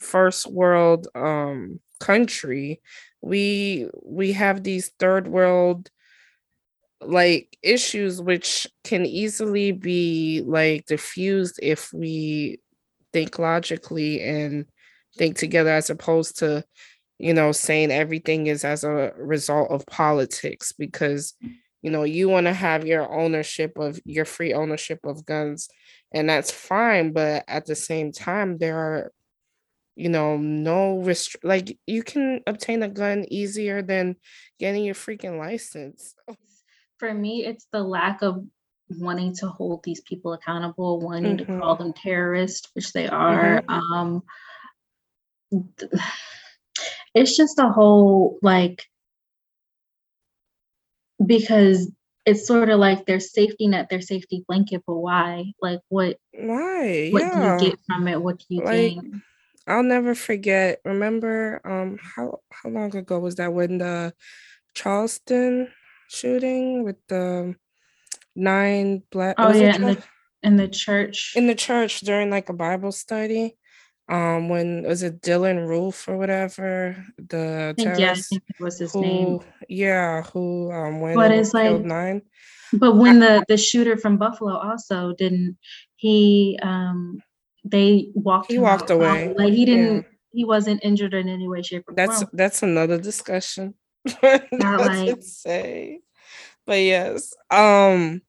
first 0.00 0.46
world 0.46 1.08
um 1.14 1.80
country 1.98 2.82
we 3.22 3.88
we 4.04 4.32
have 4.32 4.62
these 4.62 4.90
third 4.98 5.26
world 5.28 5.90
like 7.00 7.56
issues 7.62 8.20
which 8.20 8.66
can 8.84 9.06
easily 9.06 9.72
be 9.72 10.42
like 10.44 10.84
diffused 10.84 11.58
if 11.62 11.90
we 11.94 12.60
think 13.14 13.38
logically 13.38 14.20
and 14.20 14.66
think 15.16 15.38
together 15.38 15.70
as 15.70 15.88
opposed 15.88 16.38
to 16.38 16.62
you 17.20 17.34
know 17.34 17.52
saying 17.52 17.90
everything 17.90 18.46
is 18.46 18.64
as 18.64 18.82
a 18.82 19.12
result 19.18 19.70
of 19.70 19.86
politics 19.86 20.72
because 20.72 21.34
mm. 21.44 21.54
you 21.82 21.90
know 21.90 22.02
you 22.04 22.28
want 22.28 22.46
to 22.46 22.52
have 22.52 22.86
your 22.86 23.12
ownership 23.12 23.78
of 23.78 24.00
your 24.04 24.24
free 24.24 24.54
ownership 24.54 25.00
of 25.04 25.26
guns 25.26 25.68
and 26.12 26.28
that's 26.28 26.50
fine 26.50 27.12
but 27.12 27.44
at 27.46 27.66
the 27.66 27.76
same 27.76 28.10
time 28.10 28.58
there 28.58 28.78
are 28.78 29.12
you 29.96 30.08
know 30.08 30.38
no 30.38 30.98
rest 31.02 31.36
like 31.42 31.76
you 31.86 32.02
can 32.02 32.40
obtain 32.46 32.82
a 32.82 32.88
gun 32.88 33.26
easier 33.28 33.82
than 33.82 34.16
getting 34.58 34.84
your 34.84 34.94
freaking 34.94 35.38
license. 35.38 36.14
For 36.98 37.12
me, 37.12 37.46
it's 37.46 37.66
the 37.72 37.82
lack 37.82 38.20
of 38.20 38.44
wanting 38.90 39.34
to 39.36 39.48
hold 39.48 39.82
these 39.84 40.02
people 40.02 40.34
accountable, 40.34 41.00
wanting 41.00 41.38
to 41.38 41.44
call 41.46 41.76
mm-hmm. 41.76 41.84
them 41.84 41.92
terrorists, 41.94 42.68
which 42.74 42.92
they 42.92 43.08
are. 43.08 43.62
Mm-hmm. 43.62 43.92
Um, 43.92 44.22
th- 45.78 45.92
it's 47.14 47.36
just 47.36 47.58
a 47.58 47.68
whole 47.68 48.38
like 48.42 48.84
because 51.24 51.90
it's 52.26 52.46
sort 52.46 52.68
of 52.68 52.78
like 52.78 53.06
their 53.06 53.20
safety 53.20 53.66
net, 53.66 53.88
their 53.88 54.00
safety 54.00 54.44
blanket, 54.46 54.82
but 54.86 54.96
why? 54.96 55.52
Like 55.60 55.80
what 55.88 56.16
why 56.32 57.10
what 57.10 57.22
yeah 57.22 57.58
do 57.58 57.64
you 57.66 57.70
get 57.70 57.80
from 57.86 58.08
it? 58.08 58.20
What 58.20 58.38
do 58.38 58.44
you 58.48 58.62
Like, 58.62 58.72
gain? 58.72 59.22
I'll 59.66 59.82
never 59.82 60.14
forget. 60.14 60.80
Remember, 60.84 61.60
um, 61.64 61.98
how 62.02 62.40
how 62.50 62.68
long 62.70 62.94
ago 62.96 63.18
was 63.18 63.36
that 63.36 63.52
when 63.52 63.78
the 63.78 64.14
Charleston 64.74 65.68
shooting 66.08 66.84
with 66.84 66.96
the 67.08 67.54
nine 68.34 69.02
black? 69.10 69.36
Oh 69.38 69.52
yeah, 69.52 69.74
in 69.74 69.82
the 69.82 70.02
in 70.42 70.56
the 70.56 70.68
church. 70.68 71.34
in 71.36 71.46
the 71.46 71.54
church 71.54 72.00
during 72.00 72.30
like 72.30 72.48
a 72.48 72.54
Bible 72.54 72.92
study. 72.92 73.56
Um, 74.10 74.48
when 74.48 74.82
was 74.82 75.02
it 75.04 75.22
Dylann 75.22 75.68
Roof 75.68 76.08
or 76.08 76.16
whatever 76.18 76.96
the 77.16 77.74
think, 77.78 77.96
yeah, 77.98 78.10
I 78.10 78.14
think 78.14 78.42
it 78.48 78.60
was 78.60 78.78
his 78.80 78.92
who 78.92 79.00
name. 79.02 79.40
yeah 79.68 80.22
who 80.22 80.72
um 80.72 81.00
went 81.00 81.14
But 81.16 81.30
it's 81.30 81.54
like- 81.54 81.80
nine. 81.84 82.22
But 82.72 82.96
when 82.96 83.18
the 83.20 83.44
the 83.48 83.56
shooter 83.56 83.96
from 83.96 84.16
Buffalo 84.16 84.56
also 84.56 85.12
didn't 85.14 85.56
he 85.96 86.58
um 86.62 87.20
they 87.64 88.10
walked 88.14 88.50
He 88.50 88.58
walked 88.58 88.90
out. 88.90 88.96
away, 88.96 89.34
Like 89.36 89.52
he 89.52 89.64
didn't 89.64 90.06
he 90.32 90.44
wasn't 90.44 90.82
injured 90.84 91.14
in 91.14 91.28
any 91.28 91.46
way, 91.48 91.62
shape, 91.62 91.84
or 91.88 91.94
That's 91.94 92.22
form. 92.22 92.30
that's 92.32 92.62
another 92.62 92.98
discussion. 92.98 93.74
Not 94.52 94.80
like- 94.80 95.22
say. 95.22 96.00
But 96.66 96.78
yes. 96.82 97.32
Um 97.50 98.22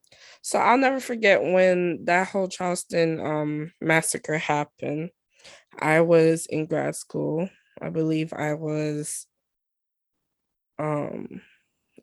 so 0.44 0.60
I'll 0.60 0.78
never 0.78 1.00
forget 1.00 1.41
when 1.44 2.06
that 2.06 2.28
whole 2.30 2.48
Charleston 2.48 3.20
um 3.20 3.72
massacre 3.82 4.38
happened. 4.38 5.10
I 5.79 6.01
was 6.01 6.45
in 6.45 6.65
grad 6.65 6.95
school. 6.95 7.49
I 7.81 7.89
believe 7.89 8.31
I 8.34 8.53
was 8.53 9.27
um 10.79 11.41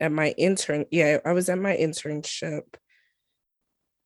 at 0.00 0.12
my 0.12 0.31
intern 0.38 0.87
yeah, 0.90 1.18
I 1.24 1.33
was 1.33 1.48
at 1.48 1.59
my 1.59 1.76
internship. 1.76 2.62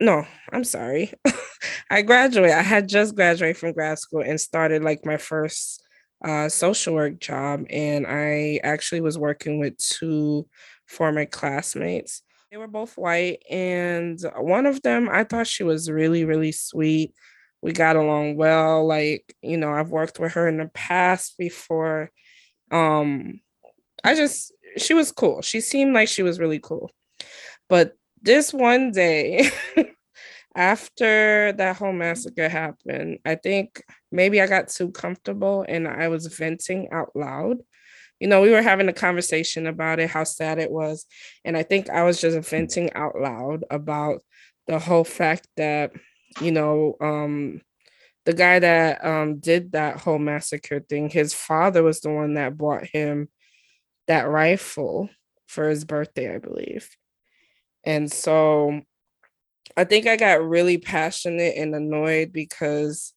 No, 0.01 0.27
I'm 0.53 0.65
sorry. 0.65 1.13
I 1.91 2.03
graduated. 2.03 2.57
I 2.57 2.63
had 2.63 2.89
just 2.89 3.15
graduated 3.15 3.57
from 3.59 3.73
grad 3.73 3.99
school 3.99 4.23
and 4.23 4.41
started 4.41 4.83
like 4.83 5.05
my 5.05 5.17
first 5.17 5.83
uh, 6.25 6.49
social 6.49 6.95
work 6.95 7.21
job. 7.21 7.65
And 7.71 8.07
I 8.07 8.61
actually 8.65 9.01
was 9.01 9.19
working 9.19 9.59
with 9.59 9.77
two 9.79 10.49
former 10.87 11.25
classmates. 11.27 12.23
They 12.51 12.57
were 12.57 12.69
both 12.69 12.97
white. 12.99 13.43
And 13.49 14.19
one 14.39 14.67
of 14.67 14.83
them, 14.83 15.09
I 15.11 15.25
thought 15.25 15.47
she 15.47 15.63
was 15.63 15.91
really, 15.91 16.25
really 16.25 16.53
sweet. 16.53 17.13
We 17.63 17.73
got 17.73 17.97
along 17.97 18.37
well. 18.37 18.87
Like, 18.87 19.35
you 19.41 19.57
know, 19.57 19.73
I've 19.73 19.91
worked 19.91 20.19
with 20.19 20.33
her 20.33 20.49
in 20.49 20.59
the 20.59 20.71
past 20.75 21.39
before. 21.39 22.11
Um, 22.71 23.41
I 24.05 24.15
just, 24.15 24.53
she 24.77 24.95
was 24.95 25.13
cool. 25.13 25.43
She 25.43 25.61
seemed 25.61 25.95
like 25.95 26.09
she 26.09 26.23
was 26.23 26.41
really 26.41 26.59
cool. 26.59 26.91
But 27.69 27.93
this 28.21 28.53
one 28.53 28.91
day, 28.91 29.51
after 30.55 31.53
that 31.53 31.77
whole 31.77 31.93
massacre 31.93 32.49
happened, 32.49 33.19
I 33.25 33.37
think 33.37 33.83
maybe 34.11 34.41
I 34.41 34.47
got 34.47 34.69
too 34.69 34.91
comfortable 34.91 35.65
and 35.69 35.89
I 35.89 36.09
was 36.09 36.27
venting 36.27 36.89
out 36.93 37.15
loud. 37.15 37.59
You 38.21 38.29
know, 38.29 38.41
we 38.41 38.51
were 38.51 38.63
having 38.63 38.89
a 38.89 38.93
conversation 38.93 39.67
about 39.67 39.99
it, 39.99 40.11
how 40.11 40.25
sad 40.25 40.59
it 40.59 40.71
was. 40.71 41.07
And 41.45 41.57
I 41.57 41.63
think 41.63 41.91
I 41.91 42.05
was 42.05 42.21
just 42.21 42.49
venting 42.49 42.93
out 42.93 43.19
loud 43.19 43.65
about 43.71 44.23
the 44.67 44.79
whole 44.79 45.05
fact 45.05 45.49
that, 45.57 45.93
you 46.41 46.53
know, 46.53 46.97
um, 47.01 47.61
the 48.25 48.33
guy 48.33 48.59
that 48.59 49.05
um, 49.05 49.39
did 49.39 49.73
that 49.73 49.99
whole 49.99 50.19
massacre 50.19 50.81
thing, 50.81 51.09
his 51.11 51.35
father 51.35 51.83
was 51.83 52.01
the 52.01 52.11
one 52.11 52.35
that 52.35 52.57
bought 52.57 52.87
him 52.87 53.29
that 54.07 54.29
rifle 54.29 55.09
for 55.47 55.69
his 55.69 55.85
birthday, 55.85 56.35
I 56.35 56.39
believe. 56.39 56.89
And 57.85 58.11
so 58.11 58.83
I 59.77 59.85
think 59.85 60.07
I 60.07 60.17
got 60.17 60.47
really 60.47 60.79
passionate 60.79 61.57
and 61.57 61.75
annoyed 61.75 62.33
because 62.33 63.13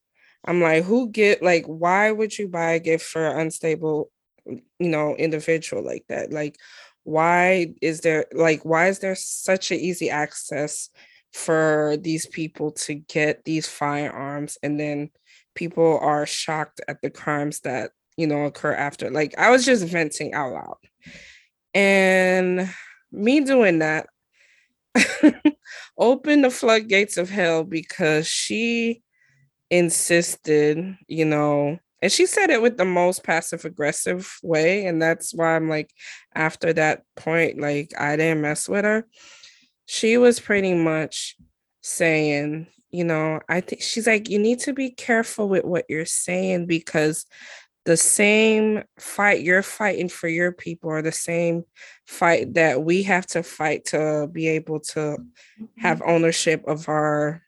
I'm 0.46 0.62
like, 0.62 0.84
who 0.84 1.10
get 1.10 1.42
like 1.42 1.66
why 1.66 2.12
would 2.12 2.38
you 2.38 2.48
buy 2.48 2.72
a 2.72 2.80
gift 2.80 3.06
for 3.06 3.26
an 3.28 3.40
unstable, 3.40 4.12
you 4.46 4.90
know, 4.90 5.16
individual 5.16 5.84
like 5.84 6.06
that? 6.10 6.32
Like, 6.32 6.58
why 7.04 7.74
is 7.82 8.02
there 8.02 8.26
like 8.32 8.64
why 8.64 8.88
is 8.88 9.00
there 9.00 9.16
such 9.16 9.72
an 9.72 9.80
easy 9.80 10.10
access 10.10 10.90
for 11.36 11.98
these 12.00 12.26
people 12.28 12.72
to 12.72 12.94
get 12.94 13.44
these 13.44 13.68
firearms 13.68 14.58
and 14.64 14.80
then 14.80 15.10
people 15.54 16.00
are 16.00 16.26
shocked 16.26 16.80
at 16.88 17.02
the 17.02 17.10
crimes 17.10 17.60
that 17.60 17.92
you 18.16 18.26
know 18.26 18.46
occur 18.46 18.74
after 18.74 19.10
like 19.10 19.38
i 19.38 19.50
was 19.50 19.66
just 19.66 19.86
venting 19.86 20.34
out 20.34 20.54
loud. 20.54 20.78
And 21.74 22.74
me 23.12 23.42
doing 23.42 23.80
that 23.80 24.08
opened 25.98 26.46
the 26.46 26.50
floodgates 26.50 27.18
of 27.18 27.30
hell 27.30 27.66
because 27.66 28.26
she 28.28 29.02
insisted 29.70 30.96
you 31.10 31.26
know 31.26 31.78
and 32.02 32.12
she 32.14 32.26
said 32.26 32.50
it 32.50 32.62
with 32.62 32.78
the 32.78 32.86
most 32.86 33.26
passive 33.26 33.66
aggressive 33.66 34.38
way 34.42 34.86
and 34.86 35.02
that's 35.02 35.34
why 35.34 35.58
i'm 35.58 35.68
like 35.68 35.92
after 36.34 36.72
that 36.72 37.02
point 37.18 37.60
like 37.60 37.92
i 38.00 38.16
didn't 38.16 38.42
mess 38.42 38.70
with 38.70 38.86
her 38.86 39.06
she 39.86 40.18
was 40.18 40.40
pretty 40.40 40.74
much 40.74 41.36
saying 41.82 42.68
you 42.92 43.04
know 43.04 43.40
i 43.50 43.62
think 43.62 43.82
she's 43.82 44.08
like 44.08 44.30
you 44.30 44.40
need 44.40 44.60
to 44.60 44.74
be 44.74 44.90
careful 44.90 45.48
with 45.48 45.64
what 45.64 45.86
you're 45.88 46.06
saying 46.06 46.66
because 46.66 47.26
the 47.86 47.96
same 47.96 48.84
fight 48.98 49.44
you're 49.44 49.62
fighting 49.62 50.10
for 50.10 50.28
your 50.28 50.52
people 50.52 50.90
or 50.90 51.04
the 51.04 51.12
same 51.12 51.64
fight 52.08 52.56
that 52.56 52.84
we 52.84 53.04
have 53.04 53.28
to 53.28 53.44
fight 53.44 53.86
to 53.86 54.28
be 54.32 54.48
able 54.48 54.80
to 54.80 55.18
have 55.78 56.00
mm-hmm. 56.00 56.10
ownership 56.10 56.64
of 56.68 56.90
our 56.90 57.44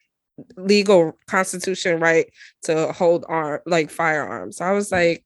legal 0.56 1.17
constitution 1.28 2.00
right 2.00 2.32
to 2.63 2.91
hold 2.93 3.26
arm 3.28 3.60
like 3.65 3.89
firearms. 3.89 4.62
I 4.62 4.71
was 4.71 4.91
like, 4.91 5.26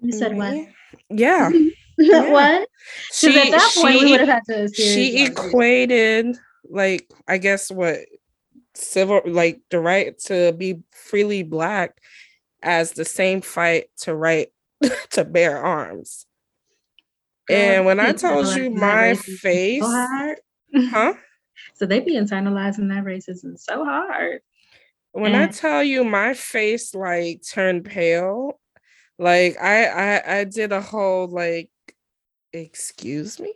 You 0.00 0.12
said 0.12 0.36
what? 0.36 0.68
Yeah. 1.10 1.50
Mm-hmm. 1.50 1.68
Yeah. 2.12 2.22
what? 2.30 2.68
Because 3.20 3.36
at 3.36 3.50
that 3.50 3.72
point, 3.74 4.00
we 4.00 4.10
would 4.10 4.20
have 4.20 4.28
had 4.28 4.44
to. 4.46 4.68
she 4.74 5.24
equated 5.24 6.36
like 6.68 7.10
I 7.28 7.38
guess 7.38 7.70
what 7.70 7.98
civil 8.74 9.20
like 9.26 9.60
the 9.70 9.78
right 9.80 10.18
to 10.18 10.52
be 10.52 10.80
freely 10.90 11.42
black 11.42 11.98
as 12.62 12.92
the 12.92 13.04
same 13.04 13.40
fight 13.40 13.86
to 13.98 14.14
right 14.14 14.48
to 15.10 15.24
bear 15.24 15.58
arms. 15.58 16.26
Girl, 17.46 17.56
And 17.58 17.86
when 17.86 18.00
I 18.00 18.12
told 18.12 18.46
you 18.56 18.70
my 18.70 19.14
face, 19.14 19.82
so 19.82 20.34
huh? 20.90 21.14
So 21.74 21.86
they 21.86 22.00
be 22.00 22.14
internalizing 22.14 22.88
that 22.88 23.04
racism 23.04 23.58
so 23.58 23.84
hard. 23.84 24.40
When 25.12 25.34
I 25.34 25.46
Mm. 25.48 25.60
tell 25.60 25.82
you 25.84 26.04
my 26.04 26.34
face 26.34 26.94
like 26.94 27.42
turned 27.48 27.84
pale, 27.84 28.58
like 29.18 29.56
I 29.60 29.86
I 29.86 30.38
I 30.40 30.44
did 30.44 30.72
a 30.72 30.80
whole 30.80 31.28
like 31.28 31.70
excuse 32.54 33.40
me? 33.40 33.52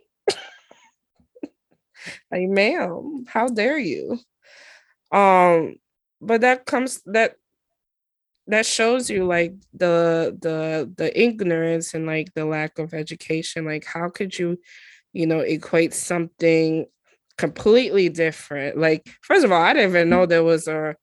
like 2.31 2.47
ma'am, 2.49 3.25
how 3.27 3.47
dare 3.47 3.77
you? 3.77 4.19
Um 5.11 5.75
but 6.21 6.41
that 6.41 6.65
comes 6.65 7.01
that 7.05 7.35
that 8.47 8.65
shows 8.65 9.09
you 9.09 9.25
like 9.25 9.53
the 9.73 10.35
the 10.41 10.91
the 10.97 11.19
ignorance 11.21 11.93
and 11.93 12.05
like 12.05 12.33
the 12.33 12.45
lack 12.45 12.79
of 12.79 12.93
education 12.93 13.63
like 13.63 13.85
how 13.85 14.09
could 14.09 14.37
you 14.37 14.57
you 15.13 15.27
know 15.27 15.39
equate 15.39 15.93
something 15.93 16.85
completely 17.37 18.09
different 18.09 18.75
like 18.77 19.07
first 19.21 19.45
of 19.45 19.51
all 19.51 19.61
i 19.61 19.71
didn't 19.71 19.91
even 19.91 20.09
know 20.09 20.25
there 20.25 20.43
was 20.43 20.67
a 20.67 20.95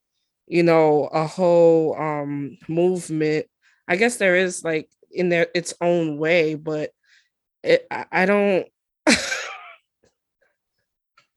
you 0.47 0.63
know 0.63 1.07
a 1.13 1.27
whole 1.27 1.97
um 2.01 2.59
movement 2.69 3.47
i 3.89 3.97
guess 3.97 4.17
there 4.17 4.37
is 4.37 4.65
like 4.65 4.89
in 5.13 5.29
their 5.29 5.47
its 5.55 5.73
own 5.81 6.19
way 6.19 6.55
but 6.55 6.91
it 7.67 7.87
i, 7.91 8.05
I 8.13 8.27
don't 8.27 8.67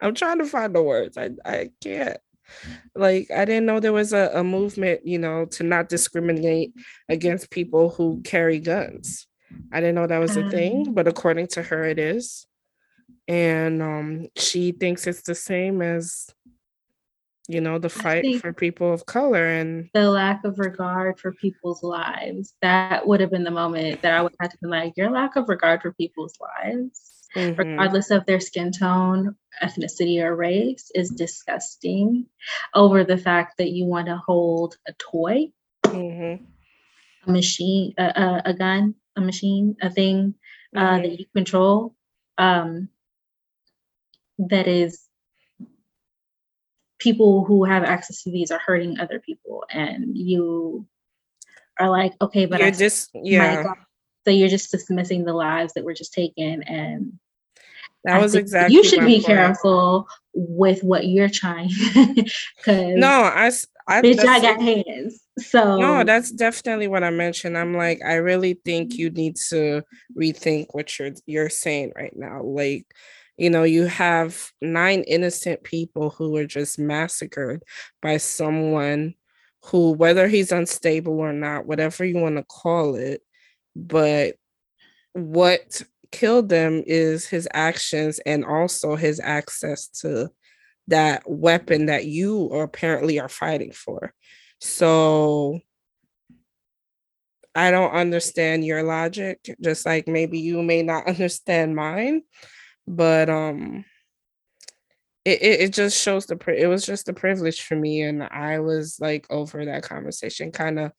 i'm 0.02 0.14
trying 0.14 0.40
to 0.40 0.46
find 0.46 0.74
the 0.74 0.84
words 0.84 1.18
i 1.18 1.32
i 1.46 1.72
can't. 1.82 2.18
Like 2.96 3.30
i 3.32 3.46
didn't 3.46 3.68
know 3.68 3.80
there 3.80 3.94
was 3.94 4.12
a, 4.12 4.32
a 4.34 4.44
movement 4.44 5.06
you 5.06 5.20
know 5.20 5.46
to 5.46 5.64
not 5.64 5.88
discriminate 5.90 6.74
against 7.08 7.52
people 7.52 7.90
who 7.90 8.22
carry 8.24 8.60
guns. 8.60 9.28
I 9.72 9.80
didn't 9.80 9.96
know 9.96 10.08
that 10.08 10.18
was 10.18 10.36
a 10.36 10.50
thing 10.50 10.94
but 10.94 11.08
according 11.08 11.48
to 11.50 11.64
her 11.64 11.84
it 11.86 12.00
is. 12.00 12.48
And 13.28 13.84
um 13.84 14.28
she 14.36 14.72
thinks 14.72 15.06
it's 15.06 15.22
the 15.22 15.36
same 15.36 15.82
as 15.82 16.28
you 17.50 17.62
know 17.62 17.80
the 17.80 17.90
fight 17.90 18.42
for 18.42 18.54
people 18.54 18.94
of 18.94 19.06
color 19.08 19.46
and 19.48 19.90
The 19.94 20.10
lack 20.10 20.46
of 20.46 20.60
regard 20.60 21.20
for 21.20 21.34
people's 21.34 21.84
lives. 21.84 22.54
That 22.62 23.08
would 23.08 23.22
have 23.22 23.32
been 23.32 23.44
the 23.44 23.52
moment 23.52 24.02
that 24.04 24.14
I 24.14 24.22
would 24.22 24.36
have 24.42 24.52
to 24.52 24.58
be 24.62 24.68
like, 24.70 24.96
your 24.98 25.12
lack 25.12 25.36
of 25.36 25.50
regard 25.50 25.82
for 25.82 25.94
people's 25.94 26.38
lives, 26.40 27.28
Mhm, 27.36 27.58
regardless 27.58 28.12
of 28.12 28.26
their 28.26 28.40
skin 28.40 28.72
tone, 28.72 29.36
ethnicity, 29.64 30.24
or 30.24 30.36
race, 30.36 30.92
is 30.96 31.12
disgusting. 31.12 32.28
Over 32.76 33.04
the 33.04 33.18
fact 33.18 33.58
that 33.60 33.72
you 33.72 33.86
want 33.86 34.08
to 34.08 34.18
hold 34.18 34.78
a 34.88 34.94
toy, 34.94 35.52
mhm, 35.86 36.40
a 37.28 37.32
machine, 37.32 37.94
a, 37.98 38.04
a, 38.06 38.42
a 38.48 38.54
gun, 38.54 38.96
a 39.18 39.22
machine, 39.22 39.76
a 39.82 39.90
thing 39.90 40.36
uh, 40.76 41.00
mhm. 41.00 41.04
that 41.04 41.20
you 41.20 41.26
control 41.36 41.96
um, 42.38 42.90
that 44.40 44.68
is 44.68 45.09
people 47.00 47.46
who 47.46 47.64
have 47.64 47.84
access 47.84 48.24
to 48.24 48.32
these 48.32 48.52
are 48.52 48.60
hurting 48.60 49.00
other 49.00 49.20
people 49.20 49.64
and 49.72 50.18
you 50.18 50.86
are 51.80 51.90
like 51.90 52.14
okay 52.22 52.46
but 52.46 52.60
you're 52.60 52.68
I 52.68 52.72
just 52.72 53.10
yeah 53.14 53.64
God. 53.64 53.76
so 54.26 54.32
you're 54.32 54.50
just 54.50 54.72
dismissing 54.72 55.24
the 55.24 55.34
lives 55.34 55.74
that 55.74 55.86
were 55.86 55.94
just 55.94 56.14
taken 56.14 56.64
and 56.64 57.14
that 58.04 58.18
I 58.18 58.20
was 58.20 58.36
exactly 58.36 58.76
you 58.76 58.84
should 58.84 59.06
be 59.06 59.16
point. 59.16 59.26
careful 59.26 60.08
with 60.34 60.84
what 60.84 61.08
you're 61.08 61.30
trying 61.30 61.70
because 61.96 62.96
no 62.96 63.24
I, 63.24 63.52
bitch 64.02 64.20
i 64.20 64.40
got 64.40 64.62
hands 64.62 65.22
so 65.42 65.78
No, 65.78 66.04
that's 66.04 66.32
definitely 66.32 66.88
what 66.88 67.04
I 67.04 67.10
mentioned. 67.10 67.58
I'm 67.58 67.76
like, 67.76 68.02
I 68.04 68.16
really 68.16 68.60
think 68.66 68.96
you 68.96 69.10
need 69.10 69.38
to 69.50 69.84
rethink 70.18 70.68
what 70.72 70.98
you're 70.98 71.12
you're 71.26 71.50
saying 71.50 71.94
right 71.96 72.16
now. 72.16 72.44
Like, 72.44 72.86
you 73.40 73.50
know, 73.50 73.64
you 73.64 73.86
have 73.86 74.52
nine 74.62 75.04
innocent 75.04 75.64
people 75.64 76.10
who 76.10 76.32
were 76.32 76.46
just 76.46 76.78
massacred 76.78 77.64
by 78.02 78.18
someone 78.18 79.16
who, 79.66 79.92
whether 79.94 80.28
he's 80.28 80.52
unstable 80.52 81.20
or 81.20 81.32
not, 81.34 81.66
whatever 81.66 82.04
you 82.04 82.18
want 82.18 82.36
to 82.38 82.44
call 82.44 82.96
it, 82.96 83.22
but 83.76 84.36
what 85.14 85.82
killed 86.12 86.50
them 86.50 86.84
is 86.86 87.28
his 87.28 87.48
actions 87.54 88.20
and 88.26 88.44
also 88.44 88.96
his 88.96 89.20
access 89.20 89.88
to 89.88 90.30
that 90.88 91.24
weapon 91.26 91.86
that 91.86 92.06
you 92.06 92.48
apparently 92.48 93.20
are 93.20 93.30
fighting 93.30 93.72
for. 93.72 94.14
So 94.60 95.60
I 97.56 97.72
don't 97.72 97.92
understand 97.92 98.66
your 98.66 98.84
logic, 98.84 99.40
just 99.62 99.86
like 99.86 100.08
maybe 100.08 100.40
you 100.40 100.62
may 100.62 100.84
not 100.84 101.08
understand 101.08 101.76
mine, 101.76 102.24
but 102.90 103.30
um 103.30 103.86
it, 105.26 105.42
it, 105.42 105.62
it 105.62 105.74
just 105.74 106.02
shows 106.02 106.26
the 106.26 106.38
it 106.58 106.68
was 106.68 106.86
just 106.86 107.10
a 107.10 107.14
privilege 107.14 107.62
for 107.62 107.76
me 107.76 108.02
and 108.02 108.24
I 108.24 108.60
was 108.60 108.98
like 109.00 109.28
over 109.30 109.66
that 109.66 109.84
conversation 109.84 110.52
kind 110.52 110.80
of 110.80 110.92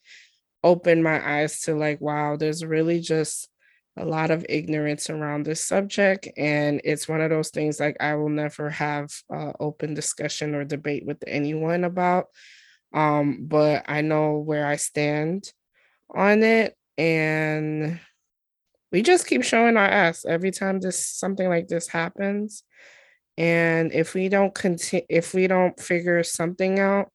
opened 0.62 1.03
my 1.03 1.40
eyes 1.40 1.61
to 1.62 1.74
like 1.74 2.00
wow 2.00 2.37
there's 2.37 2.64
really 2.64 3.00
just 3.00 3.48
a 3.96 4.05
lot 4.05 4.31
of 4.31 4.46
ignorance 4.48 5.11
around 5.11 5.44
this 5.44 5.64
subject 5.64 6.29
and 6.37 6.81
it's 6.85 7.09
one 7.09 7.20
of 7.20 7.31
those 7.31 7.50
things 7.50 7.81
like 7.81 7.96
I 7.98 8.14
will 8.14 8.29
never 8.29 8.70
have 8.70 9.11
uh, 9.35 9.53
open 9.59 9.94
discussion 9.94 10.55
or 10.55 10.64
debate 10.64 11.05
with 11.05 11.18
anyone 11.26 11.85
about 11.85 12.26
um 12.94 13.46
but 13.48 13.85
I 13.88 14.03
know 14.03 14.38
where 14.38 14.66
I 14.66 14.76
stand 14.76 15.50
on 16.14 16.42
it 16.42 16.76
and 16.98 17.98
we 18.92 19.03
just 19.03 19.26
keep 19.26 19.44
showing 19.44 19.76
our 19.76 19.87
ass 19.87 20.24
every 20.24 20.50
time 20.50 20.81
this 20.81 21.07
something 21.07 21.48
like 21.48 21.68
this 21.68 21.88
happens. 21.88 22.64
And 23.37 23.92
if 23.92 24.14
we 24.14 24.29
don't 24.29 24.55
continue 24.55 25.07
if 25.09 25.33
we 25.33 25.46
don't 25.46 25.79
figure 25.81 26.22
something 26.22 26.79
out 26.79 27.11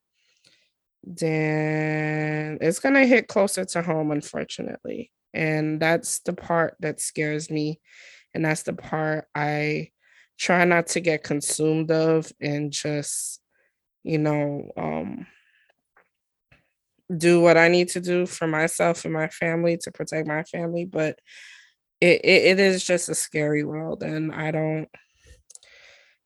then 1.03 2.57
it's 2.61 2.79
going 2.79 2.95
to 2.95 3.05
hit 3.05 3.27
closer 3.27 3.63
to 3.63 3.81
home 3.81 4.11
unfortunately. 4.11 5.11
And 5.33 5.79
that's 5.79 6.19
the 6.19 6.33
part 6.33 6.75
that 6.79 6.99
scares 6.99 7.51
me. 7.51 7.79
And 8.33 8.43
that's 8.43 8.63
the 8.63 8.73
part 8.73 9.27
i 9.35 9.89
try 10.37 10.65
not 10.65 10.87
to 10.87 10.99
get 10.99 11.23
consumed 11.23 11.89
of 11.91 12.29
and 12.41 12.69
just 12.69 13.39
you 14.03 14.17
know 14.17 14.69
um 14.75 15.25
do 17.15 17.39
what 17.39 17.57
I 17.57 17.67
need 17.67 17.89
to 17.89 18.01
do 18.01 18.25
for 18.25 18.47
myself 18.47 19.05
and 19.05 19.13
my 19.13 19.27
family 19.27 19.77
to 19.77 19.91
protect 19.91 20.27
my 20.27 20.43
family, 20.43 20.85
but 20.85 21.19
it, 22.01 22.21
it, 22.23 22.45
it 22.45 22.59
is 22.59 22.83
just 22.83 23.09
a 23.09 23.15
scary 23.15 23.63
world 23.63 24.03
and 24.03 24.33
I 24.33 24.51
don't 24.51 24.89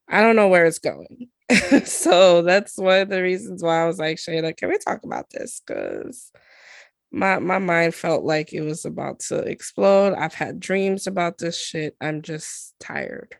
I 0.09 0.21
don't 0.21 0.35
know 0.35 0.47
where 0.47 0.65
it's 0.65 0.79
going. 0.79 1.29
so 1.85 2.41
that's 2.41 2.77
one 2.77 3.01
of 3.01 3.09
the 3.09 3.21
reasons 3.21 3.61
why 3.61 3.83
I 3.83 3.85
was 3.85 3.99
like, 3.99 4.17
Shayla, 4.17 4.57
can 4.57 4.69
we 4.69 4.77
talk 4.79 5.03
about 5.03 5.29
this? 5.29 5.61
Because 5.65 6.31
my 7.11 7.39
my 7.39 7.59
mind 7.59 7.95
felt 7.95 8.23
like 8.23 8.53
it 8.53 8.61
was 8.61 8.85
about 8.85 9.19
to 9.19 9.37
explode. 9.39 10.13
I've 10.13 10.33
had 10.33 10.59
dreams 10.59 11.07
about 11.07 11.37
this 11.37 11.59
shit. 11.59 11.95
I'm 12.01 12.21
just 12.21 12.73
tired. 12.79 13.35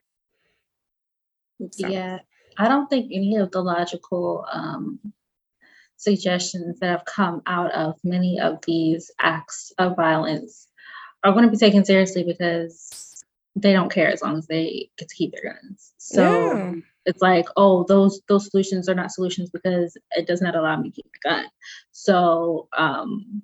So. 1.72 1.88
Yeah, 1.88 2.20
I 2.58 2.68
don't 2.68 2.88
think 2.88 3.12
any 3.14 3.36
of 3.36 3.52
the 3.52 3.62
logical 3.62 4.46
um, 4.52 5.00
suggestions 5.98 6.80
that 6.80 6.90
have 6.90 7.06
come 7.06 7.42
out 7.46 7.72
of 7.74 7.96
many 8.04 8.40
of 8.40 8.60
these 8.66 9.12
acts 9.20 9.72
of 9.78 9.96
violence 9.96 10.69
are 11.24 11.32
going 11.34 11.46
to 11.46 11.52
be 11.52 11.58
taken 11.58 11.86
seriously 11.86 12.24
because 12.24 13.24
they 13.56 13.74
don't 13.74 13.92
care 13.92 14.10
as 14.10 14.22
long 14.22 14.38
as 14.38 14.48
they 14.48 14.90
get 14.98 15.10
to 15.10 15.16
keep 15.16 15.34
their 15.34 15.54
guns. 15.54 15.94
So 15.98 16.24
Yeah. 16.24 16.74
it's 17.06 17.22
like, 17.22 17.46
oh, 17.58 17.84
those 17.88 18.22
those 18.28 18.50
solutions 18.50 18.88
are 18.90 18.96
not 18.96 19.12
solutions 19.12 19.50
because 19.50 19.98
it 20.12 20.28
does 20.28 20.42
not 20.42 20.56
allow 20.56 20.78
me 20.78 20.90
to 20.92 20.96
keep 20.96 21.12
the 21.12 21.30
gun. 21.30 21.46
So 21.92 22.68
um, 22.78 23.44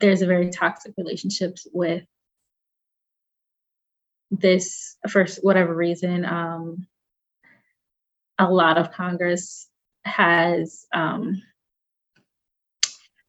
there's 0.00 0.22
a 0.22 0.26
very 0.26 0.50
toxic 0.50 0.94
relationships 0.96 1.66
with 1.72 2.04
this 4.30 4.96
for 5.10 5.26
whatever 5.42 5.74
reason. 5.74 6.24
Um, 6.24 6.86
a 8.38 8.50
lot 8.50 8.78
of 8.78 8.92
Congress 8.92 9.68
has 10.04 10.86
um, 10.92 11.42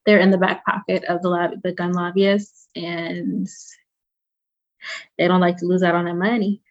they're 0.06 0.20
in 0.20 0.30
the 0.30 0.38
back 0.38 0.64
pocket 0.64 1.04
of 1.04 1.22
the 1.22 1.28
lobby, 1.28 1.56
the 1.62 1.72
gun 1.72 1.92
lobbyists, 1.92 2.68
and 2.76 3.48
they 5.18 5.28
don't 5.28 5.40
like 5.40 5.58
to 5.58 5.66
lose 5.66 5.82
out 5.82 5.94
on 5.94 6.04
their 6.04 6.14
money. 6.14 6.62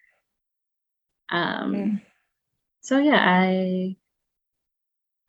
Um, 1.30 1.74
Mm. 1.74 2.02
so 2.82 3.00
yeah, 3.00 3.20
I 3.24 3.98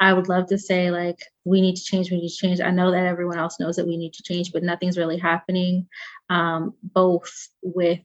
I 0.00 0.12
would 0.12 0.28
love 0.28 0.48
to 0.48 0.58
say 0.58 0.90
like 0.90 1.18
we 1.44 1.60
need 1.60 1.76
to 1.76 1.82
change, 1.84 2.10
we 2.10 2.20
need 2.20 2.28
to 2.30 2.36
change. 2.36 2.60
I 2.60 2.70
know 2.70 2.90
that 2.90 3.06
everyone 3.06 3.38
else 3.38 3.60
knows 3.60 3.76
that 3.76 3.86
we 3.86 3.96
need 3.96 4.12
to 4.14 4.22
change, 4.22 4.52
but 4.52 4.62
nothing's 4.62 4.98
really 4.98 5.18
happening. 5.18 5.88
Um, 6.30 6.74
both 6.82 7.48
with 7.62 8.00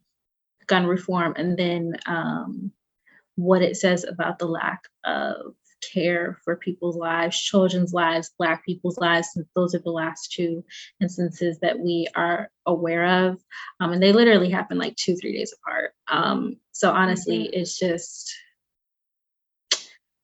gun 0.67 0.85
reform 0.87 1.33
and 1.37 1.57
then 1.57 1.93
um, 2.05 2.71
what 3.35 3.61
it 3.61 3.77
says 3.77 4.03
about 4.05 4.39
the 4.39 4.47
lack 4.47 4.83
of 5.05 5.55
care 5.81 6.37
for 6.43 6.55
people's 6.55 6.95
lives, 6.95 7.39
children's 7.39 7.93
lives, 7.93 8.31
Black 8.37 8.65
people's 8.65 8.97
lives. 8.97 9.29
Since 9.33 9.47
those 9.55 9.75
are 9.75 9.79
the 9.79 9.91
last 9.91 10.31
two 10.31 10.63
instances 11.01 11.59
that 11.59 11.79
we 11.79 12.07
are 12.15 12.49
aware 12.65 13.27
of. 13.27 13.43
Um, 13.79 13.93
and 13.93 14.01
they 14.01 14.11
literally 14.11 14.49
happen 14.49 14.77
like 14.77 14.95
two, 14.95 15.15
three 15.15 15.37
days 15.37 15.53
apart. 15.53 15.93
Um, 16.07 16.57
so 16.71 16.91
honestly, 16.91 17.49
it's 17.51 17.77
just 17.77 18.33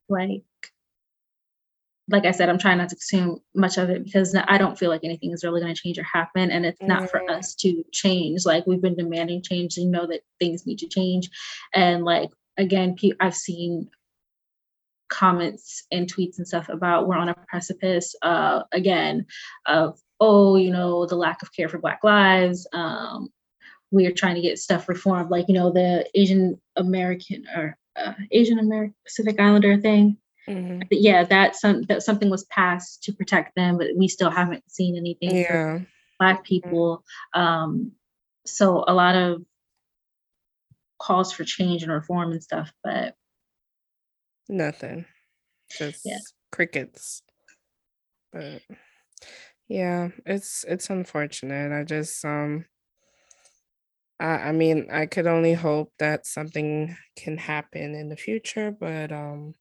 like, 0.09 0.43
like 2.07 2.25
I 2.25 2.31
said, 2.31 2.49
I'm 2.49 2.59
trying 2.59 2.77
not 2.77 2.89
to 2.89 2.95
consume 2.95 3.39
much 3.55 3.77
of 3.77 3.89
it 3.89 4.03
because 4.03 4.35
I 4.35 4.57
don't 4.59 4.77
feel 4.77 4.89
like 4.91 5.03
anything 5.03 5.31
is 5.31 5.43
really 5.43 5.61
going 5.61 5.73
to 5.73 5.81
change 5.81 5.97
or 5.97 6.03
happen. 6.03 6.51
And 6.51 6.65
it's 6.65 6.81
not 6.83 7.09
for 7.09 7.19
Mhm. 7.21 7.31
us 7.31 7.55
to 7.55 7.83
change. 7.91 8.45
Like 8.45 8.67
we've 8.67 8.81
been 8.81 8.95
demanding 8.95 9.41
change 9.41 9.77
and 9.77 9.91
know 9.91 10.05
that 10.07 10.21
things 10.39 10.67
need 10.67 10.79
to 10.79 10.87
change. 10.87 11.29
And 11.73 12.05
like, 12.05 12.29
again, 12.57 12.95
I've 13.19 13.35
seen 13.35 13.89
comments 15.09 15.83
and 15.91 16.11
tweets 16.11 16.37
and 16.37 16.47
stuff 16.47 16.67
about 16.69 17.07
we're 17.07 17.15
on 17.17 17.29
a 17.29 17.35
precipice 17.47 18.15
uh 18.21 18.61
again 18.71 19.25
of 19.67 19.99
oh 20.19 20.55
you 20.55 20.71
know 20.71 21.05
the 21.05 21.15
lack 21.15 21.41
of 21.41 21.53
care 21.53 21.69
for 21.69 21.77
black 21.77 21.99
lives 22.03 22.67
um 22.73 23.29
we 23.91 24.05
are 24.07 24.11
trying 24.11 24.35
to 24.35 24.41
get 24.41 24.57
stuff 24.57 24.89
reformed 24.89 25.29
like 25.29 25.45
you 25.47 25.53
know 25.53 25.71
the 25.71 26.09
asian 26.15 26.59
american 26.75 27.45
or 27.55 27.77
uh, 27.95 28.13
asian 28.31 28.57
american 28.59 28.95
pacific 29.05 29.39
islander 29.39 29.79
thing 29.79 30.17
Mhm. 30.47 30.87
but 30.89 31.01
yeah 31.01 31.23
that 31.23 31.55
some 31.55 31.81
that 31.83 32.03
something 32.03 32.29
was 32.29 32.43
passed 32.45 33.01
to 33.03 33.13
protect 33.13 33.55
them 33.55 33.77
but 33.79 33.87
we 33.95 34.07
still 34.07 34.29
haven't 34.29 34.63
seen 34.69 34.95
anything 34.95 35.29
for 35.29 35.35
Yeah. 35.35 35.79
black 36.19 36.43
people 36.43 37.03
um 37.33 37.91
so 38.45 38.83
a 38.87 38.93
lot 38.93 39.15
of 39.15 39.43
calls 40.99 41.31
for 41.33 41.43
change 41.43 41.83
and 41.83 41.91
reform 41.91 42.31
and 42.31 42.43
stuff 42.43 42.71
but 42.83 43.15
Nothing. 44.49 45.05
Just 45.69 46.05
Yeah. 46.05 46.19
crickets. 46.51 47.23
But 48.31 48.61
yeah, 49.67 50.09
it's 50.25 50.63
it's 50.65 50.89
unfortunate. 50.89 51.71
I 51.71 51.83
just 51.83 52.23
um 52.25 52.65
I 54.19 54.25
I 54.49 54.51
mean, 54.51 54.89
I 54.91 55.05
could 55.05 55.27
only 55.27 55.53
hope 55.53 55.93
that 55.99 56.25
something 56.25 56.95
can 57.15 57.37
happen 57.37 57.95
in 57.95 58.09
the 58.09 58.17
future, 58.17 58.71
but 58.71 59.11
um 59.11 59.55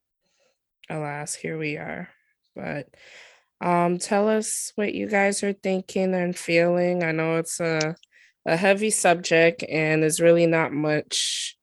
alas, 0.89 1.35
here 1.35 1.57
we 1.57 1.77
are. 1.77 2.09
But 2.55 2.89
um 3.61 3.97
tell 3.99 4.29
us 4.29 4.71
what 4.75 4.93
you 4.95 5.09
guys 5.09 5.43
are 5.43 5.53
thinking 5.53 6.13
and 6.15 6.37
feeling. 6.37 7.03
I 7.03 7.11
know 7.13 7.37
it's 7.37 7.59
a 7.59 7.95
a 8.45 8.57
heavy 8.57 8.91
subject 8.91 9.63
and 9.69 10.03
there's 10.03 10.21
really 10.21 10.47
not 10.47 10.73
much 10.73 11.54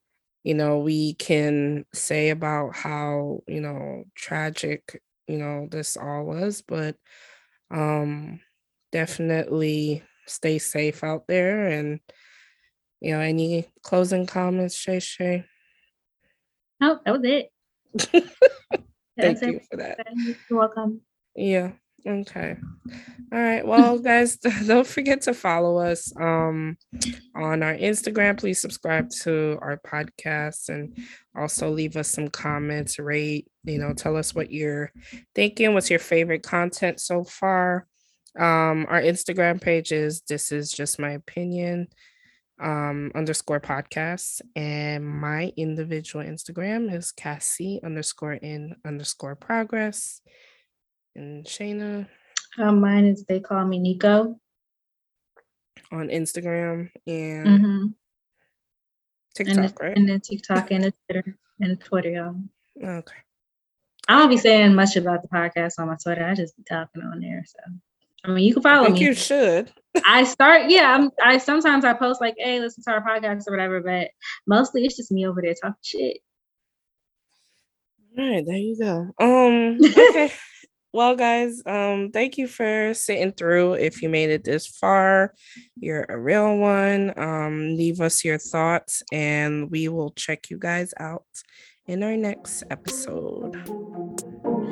you 0.44 0.54
know 0.54 0.78
we 0.78 1.14
can 1.14 1.84
say 1.92 2.30
about 2.30 2.74
how 2.74 3.40
you 3.46 3.60
know 3.60 4.04
tragic 4.14 5.00
you 5.28 5.38
know 5.38 5.68
this 5.70 5.96
all 5.96 6.24
was 6.24 6.62
but 6.62 6.96
um 7.70 8.40
definitely 8.90 10.02
stay 10.26 10.58
safe 10.58 11.02
out 11.02 11.26
there 11.26 11.66
and 11.68 12.00
you 13.00 13.12
know 13.12 13.20
any 13.20 13.66
closing 13.82 14.26
comments 14.26 14.74
shay 14.76 15.00
shay? 15.00 15.44
No 16.80 17.00
that 17.04 17.12
was 17.12 17.24
it. 17.24 17.50
Thank 19.20 19.42
you 19.42 19.60
for 19.70 19.76
that. 19.76 19.98
you're 20.48 20.58
welcome. 20.58 21.02
Yeah. 21.34 21.72
Okay. 22.06 22.56
All 23.32 23.38
right. 23.38 23.66
Well, 23.66 23.98
guys, 24.00 24.36
don't 24.66 24.86
forget 24.86 25.22
to 25.22 25.34
follow 25.34 25.78
us 25.78 26.12
um 26.20 26.76
on 27.34 27.62
our 27.62 27.74
Instagram. 27.74 28.38
Please 28.38 28.60
subscribe 28.60 29.10
to 29.22 29.58
our 29.62 29.78
podcast 29.86 30.68
and 30.68 30.96
also 31.36 31.70
leave 31.70 31.96
us 31.96 32.08
some 32.08 32.28
comments, 32.28 32.98
rate, 32.98 33.48
you 33.64 33.78
know, 33.78 33.92
tell 33.94 34.16
us 34.16 34.34
what 34.34 34.50
you're 34.50 34.92
thinking, 35.34 35.74
what's 35.74 35.90
your 35.90 35.98
favorite 35.98 36.42
content 36.42 37.00
so 37.00 37.24
far. 37.24 37.86
Um 38.38 38.86
our 38.88 39.00
Instagram 39.00 39.60
page 39.60 39.92
is 39.92 40.22
this 40.22 40.50
is 40.52 40.72
just 40.72 40.98
my 40.98 41.10
opinion 41.10 41.88
um 42.60 43.10
underscore 43.14 43.60
podcast 43.60 44.40
and 44.54 45.04
my 45.04 45.52
individual 45.56 46.24
Instagram 46.24 46.92
is 46.94 47.12
Cassie 47.12 47.80
underscore 47.84 48.34
in 48.34 48.74
underscore 48.84 49.36
progress. 49.36 50.20
And 51.14 51.44
Shayna 51.44 52.06
um, 52.58 52.80
mine 52.80 53.06
is 53.06 53.24
they 53.24 53.40
call 53.40 53.64
me 53.64 53.78
nico 53.78 54.38
on 55.90 56.08
Instagram 56.08 56.90
and 57.06 57.46
Mhm. 57.46 57.82
and, 57.82 57.94
TikTok, 59.34 59.74
the- 59.78 59.84
right? 59.84 59.96
and 59.96 60.08
then 60.08 60.20
tiktok 60.20 60.70
and 60.70 60.84
the 60.84 60.92
twitter 61.08 61.36
and 61.60 61.80
twitter 61.80 62.10
y'all. 62.10 62.36
Okay. 62.82 63.16
I 64.08 64.18
don't 64.18 64.28
be 64.30 64.36
saying 64.36 64.74
much 64.74 64.96
about 64.96 65.22
the 65.22 65.28
podcast 65.28 65.74
on 65.78 65.86
my 65.86 65.96
Twitter. 66.02 66.24
I 66.26 66.34
just 66.34 66.56
be 66.56 66.64
talking 66.64 67.02
on 67.02 67.20
there. 67.20 67.44
So, 67.46 67.58
I 68.24 68.30
mean, 68.32 68.44
you 68.44 68.52
can 68.54 68.66
I 68.66 68.70
follow 68.74 68.84
think 68.86 68.96
me. 68.98 69.04
you 69.06 69.14
should. 69.14 69.72
I 70.04 70.24
start, 70.24 70.68
yeah. 70.70 70.90
I'm, 70.92 71.10
I 71.22 71.38
sometimes 71.38 71.84
I 71.84 71.92
post 71.94 72.20
like, 72.20 72.34
"Hey, 72.36 72.58
listen 72.58 72.82
to 72.84 72.90
our 72.90 73.04
podcast" 73.06 73.44
or 73.46 73.52
whatever, 73.52 73.80
but 73.80 74.08
mostly 74.46 74.84
it's 74.84 74.96
just 74.96 75.12
me 75.12 75.26
over 75.26 75.40
there 75.40 75.54
talking 75.54 75.76
shit. 75.82 76.18
All 78.18 78.28
right, 78.28 78.44
there 78.44 78.56
you 78.56 78.76
go. 78.78 79.12
Um, 79.20 79.78
okay. 79.84 80.32
well 80.92 81.16
guys 81.16 81.62
um 81.66 82.10
thank 82.10 82.38
you 82.38 82.46
for 82.46 82.92
sitting 82.94 83.32
through 83.32 83.74
if 83.74 84.02
you 84.02 84.08
made 84.08 84.30
it 84.30 84.44
this 84.44 84.66
far. 84.66 85.34
You're 85.76 86.06
a 86.08 86.18
real 86.18 86.58
one. 86.58 87.12
Um 87.18 87.76
leave 87.76 88.00
us 88.00 88.24
your 88.24 88.38
thoughts 88.38 89.02
and 89.12 89.70
we 89.70 89.88
will 89.88 90.10
check 90.10 90.50
you 90.50 90.58
guys 90.58 90.92
out 90.98 91.24
in 91.86 92.02
our 92.02 92.16
next 92.16 92.64
episode. 92.70 93.52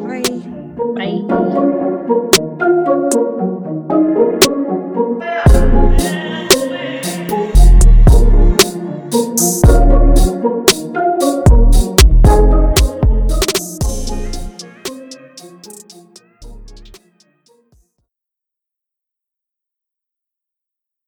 Bye. 0.06 0.22
Bye. 5.98 6.26